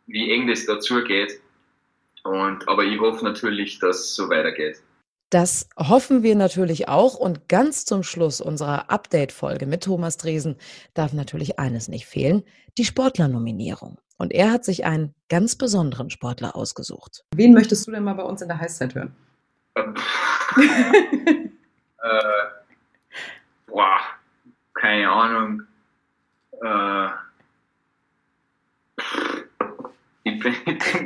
wie 0.07 0.31
eng 0.33 0.47
das 0.47 0.67
dazu 0.67 1.03
geht. 1.05 1.41
Und, 2.23 2.69
aber 2.69 2.85
ich 2.85 3.01
hoffe 3.01 3.25
natürlich, 3.25 3.79
dass 3.79 4.01
es 4.01 4.15
so 4.15 4.29
weitergeht. 4.29 4.83
Das 5.31 5.69
hoffen 5.77 6.23
wir 6.25 6.35
natürlich 6.35 6.89
auch. 6.89 7.15
Und 7.15 7.49
ganz 7.49 7.85
zum 7.85 8.03
Schluss 8.03 8.41
unserer 8.41 8.91
Update-Folge 8.91 9.67
mit 9.67 9.85
Thomas 9.85 10.17
Dresen 10.17 10.57
darf 10.93 11.13
natürlich 11.13 11.59
eines 11.59 11.89
nicht 11.89 12.07
fehlen, 12.07 12.43
die 12.77 12.85
Sportlernominierung. 12.85 13.99
Und 14.19 14.33
er 14.33 14.51
hat 14.51 14.65
sich 14.65 14.85
einen 14.85 15.15
ganz 15.29 15.57
besonderen 15.57 16.11
Sportler 16.11 16.57
ausgesucht. 16.57 17.25
Wen 17.35 17.55
möchtest 17.55 17.87
du 17.87 17.93
denn 17.93 18.05
mal 18.05 18.15
bei 18.15 18.25
uns 18.25 18.43
in 18.43 18.49
der 18.49 18.59
Heißzeit 18.59 18.95
hören? 18.95 19.15
Ähm, 19.77 19.95
äh, 22.03 22.21
boah, 23.67 23.99
keine 24.75 25.11
Ahnung. 25.11 25.63
Äh, 26.63 27.09
ich 30.25 30.39
bin, 30.39 30.55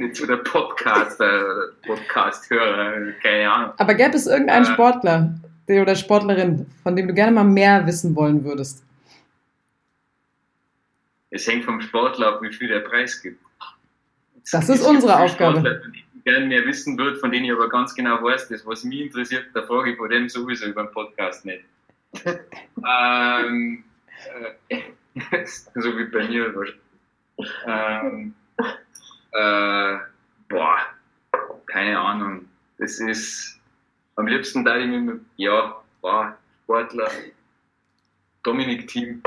nicht 0.00 0.16
so 0.16 0.26
der 0.26 0.36
Podcaster, 0.38 1.70
Podcast-Hörer, 1.86 3.12
keine 3.22 3.50
Ahnung. 3.50 3.72
Aber 3.78 3.94
gäbe 3.94 4.16
es 4.16 4.26
irgendeinen 4.26 4.64
äh, 4.64 4.72
Sportler 4.72 5.34
oder 5.68 5.94
Sportlerin, 5.96 6.66
von 6.82 6.96
dem 6.96 7.08
du 7.08 7.14
gerne 7.14 7.32
mal 7.32 7.44
mehr 7.44 7.86
wissen 7.86 8.14
wollen 8.14 8.44
würdest? 8.44 8.82
Es 11.30 11.46
hängt 11.46 11.64
vom 11.64 11.80
Sportler 11.80 12.28
ab, 12.28 12.42
wie 12.42 12.52
viel 12.52 12.68
der 12.68 12.80
Preis 12.80 13.20
gibt. 13.20 13.40
Das 14.52 14.68
ist 14.68 14.86
unsere 14.86 15.18
Aufgabe. 15.18 15.58
Sportler, 15.58 15.80
die 15.92 16.04
gerne 16.24 16.46
mehr 16.46 16.64
wissen 16.66 16.98
wird, 16.98 17.18
von 17.18 17.30
denen 17.30 17.46
ich 17.46 17.52
aber 17.52 17.68
ganz 17.68 17.94
genau 17.94 18.22
weiß, 18.22 18.48
das, 18.48 18.66
was 18.66 18.84
mich 18.84 19.00
interessiert, 19.00 19.46
da 19.54 19.62
frage 19.62 19.92
ich 19.92 19.96
von 19.96 20.08
dem 20.10 20.28
sowieso 20.28 20.66
über 20.66 20.84
den 20.84 20.92
Podcast 20.92 21.44
nicht. 21.44 21.64
ähm, 22.24 23.84
äh, 24.68 24.82
so 25.74 25.96
wie 25.98 26.04
bei 26.04 26.28
mir 26.28 26.52
ähm, 27.66 28.34
äh, 29.32 29.96
boah, 30.48 30.78
keine 31.66 31.98
Ahnung. 31.98 32.48
Das 32.78 32.98
ist 33.00 33.60
am 34.16 34.26
liebsten 34.26 34.64
da 34.64 34.76
ich 34.78 34.86
mir, 34.86 35.20
ja, 35.36 35.82
boah, 36.00 36.36
Sportler, 36.64 37.10
Dominik 38.42 38.88
Thiem. 38.88 39.22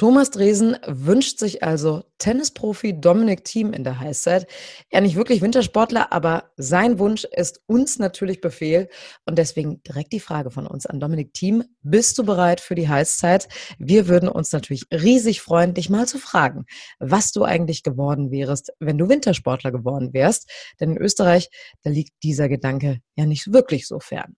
Thomas 0.00 0.30
Dresen 0.30 0.78
wünscht 0.86 1.38
sich 1.38 1.62
also 1.62 2.04
Tennisprofi 2.16 2.98
Dominik 2.98 3.44
Thiem 3.44 3.74
in 3.74 3.84
der 3.84 4.00
Heißzeit. 4.00 4.46
Er 4.88 5.02
nicht 5.02 5.14
wirklich 5.14 5.42
Wintersportler, 5.42 6.10
aber 6.10 6.52
sein 6.56 6.98
Wunsch 6.98 7.24
ist 7.24 7.60
uns 7.66 7.98
natürlich 7.98 8.40
Befehl. 8.40 8.88
Und 9.26 9.36
deswegen 9.36 9.82
direkt 9.82 10.14
die 10.14 10.20
Frage 10.20 10.50
von 10.50 10.66
uns 10.66 10.86
an 10.86 11.00
Dominik 11.00 11.34
Thiem. 11.34 11.64
Bist 11.82 12.16
du 12.16 12.24
bereit 12.24 12.62
für 12.62 12.74
die 12.74 12.88
Heißzeit? 12.88 13.48
Wir 13.78 14.08
würden 14.08 14.30
uns 14.30 14.52
natürlich 14.52 14.86
riesig 14.90 15.42
freuen, 15.42 15.74
dich 15.74 15.90
mal 15.90 16.08
zu 16.08 16.16
fragen, 16.16 16.64
was 16.98 17.32
du 17.32 17.44
eigentlich 17.44 17.82
geworden 17.82 18.30
wärst, 18.30 18.72
wenn 18.78 18.96
du 18.96 19.10
Wintersportler 19.10 19.70
geworden 19.70 20.14
wärst. 20.14 20.50
Denn 20.80 20.92
in 20.92 20.96
Österreich, 20.96 21.50
da 21.82 21.90
liegt 21.90 22.12
dieser 22.22 22.48
Gedanke 22.48 23.00
ja 23.16 23.26
nicht 23.26 23.52
wirklich 23.52 23.86
so 23.86 24.00
fern. 24.00 24.34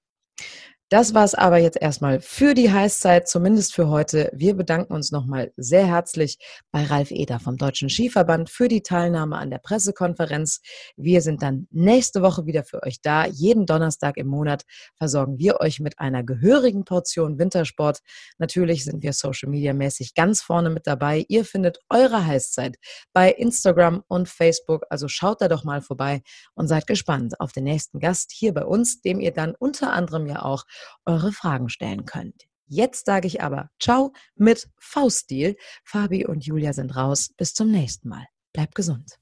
Das 0.92 1.14
war 1.14 1.24
es 1.24 1.34
aber 1.34 1.56
jetzt 1.56 1.80
erstmal 1.80 2.20
für 2.20 2.52
die 2.52 2.70
Heißzeit, 2.70 3.26
zumindest 3.26 3.74
für 3.74 3.88
heute. 3.88 4.30
Wir 4.34 4.54
bedanken 4.54 4.92
uns 4.92 5.10
nochmal 5.10 5.50
sehr 5.56 5.86
herzlich 5.86 6.36
bei 6.70 6.84
Ralf 6.84 7.10
Eder 7.10 7.40
vom 7.40 7.56
Deutschen 7.56 7.88
Skiverband 7.88 8.50
für 8.50 8.68
die 8.68 8.82
Teilnahme 8.82 9.38
an 9.38 9.48
der 9.48 9.56
Pressekonferenz. 9.56 10.60
Wir 10.98 11.22
sind 11.22 11.40
dann 11.40 11.66
nächste 11.70 12.20
Woche 12.20 12.44
wieder 12.44 12.62
für 12.62 12.82
euch 12.82 13.00
da. 13.00 13.24
Jeden 13.24 13.64
Donnerstag 13.64 14.18
im 14.18 14.26
Monat 14.26 14.64
versorgen 14.98 15.38
wir 15.38 15.60
euch 15.60 15.80
mit 15.80 15.98
einer 15.98 16.24
gehörigen 16.24 16.84
Portion 16.84 17.38
Wintersport. 17.38 18.00
Natürlich 18.36 18.84
sind 18.84 19.02
wir 19.02 19.14
Social 19.14 19.48
Media 19.48 19.72
mäßig 19.72 20.12
ganz 20.12 20.42
vorne 20.42 20.68
mit 20.68 20.86
dabei. 20.86 21.24
Ihr 21.26 21.46
findet 21.46 21.78
eure 21.88 22.26
Heißzeit 22.26 22.76
bei 23.14 23.30
Instagram 23.30 24.04
und 24.08 24.28
Facebook. 24.28 24.84
Also 24.90 25.08
schaut 25.08 25.40
da 25.40 25.48
doch 25.48 25.64
mal 25.64 25.80
vorbei 25.80 26.20
und 26.52 26.68
seid 26.68 26.86
gespannt 26.86 27.40
auf 27.40 27.52
den 27.52 27.64
nächsten 27.64 27.98
Gast 27.98 28.30
hier 28.30 28.52
bei 28.52 28.66
uns, 28.66 29.00
dem 29.00 29.20
ihr 29.20 29.32
dann 29.32 29.54
unter 29.58 29.94
anderem 29.94 30.26
ja 30.26 30.42
auch 30.42 30.64
eure 31.04 31.32
Fragen 31.32 31.68
stellen 31.68 32.04
könnt. 32.04 32.44
Jetzt 32.66 33.06
sage 33.06 33.26
ich 33.26 33.42
aber 33.42 33.68
Ciao 33.80 34.12
mit 34.34 34.68
Fauststil. 34.78 35.56
Fabi 35.84 36.24
und 36.26 36.46
Julia 36.46 36.72
sind 36.72 36.96
raus. 36.96 37.30
Bis 37.36 37.52
zum 37.52 37.70
nächsten 37.70 38.08
Mal. 38.08 38.24
Bleibt 38.52 38.74
gesund. 38.74 39.16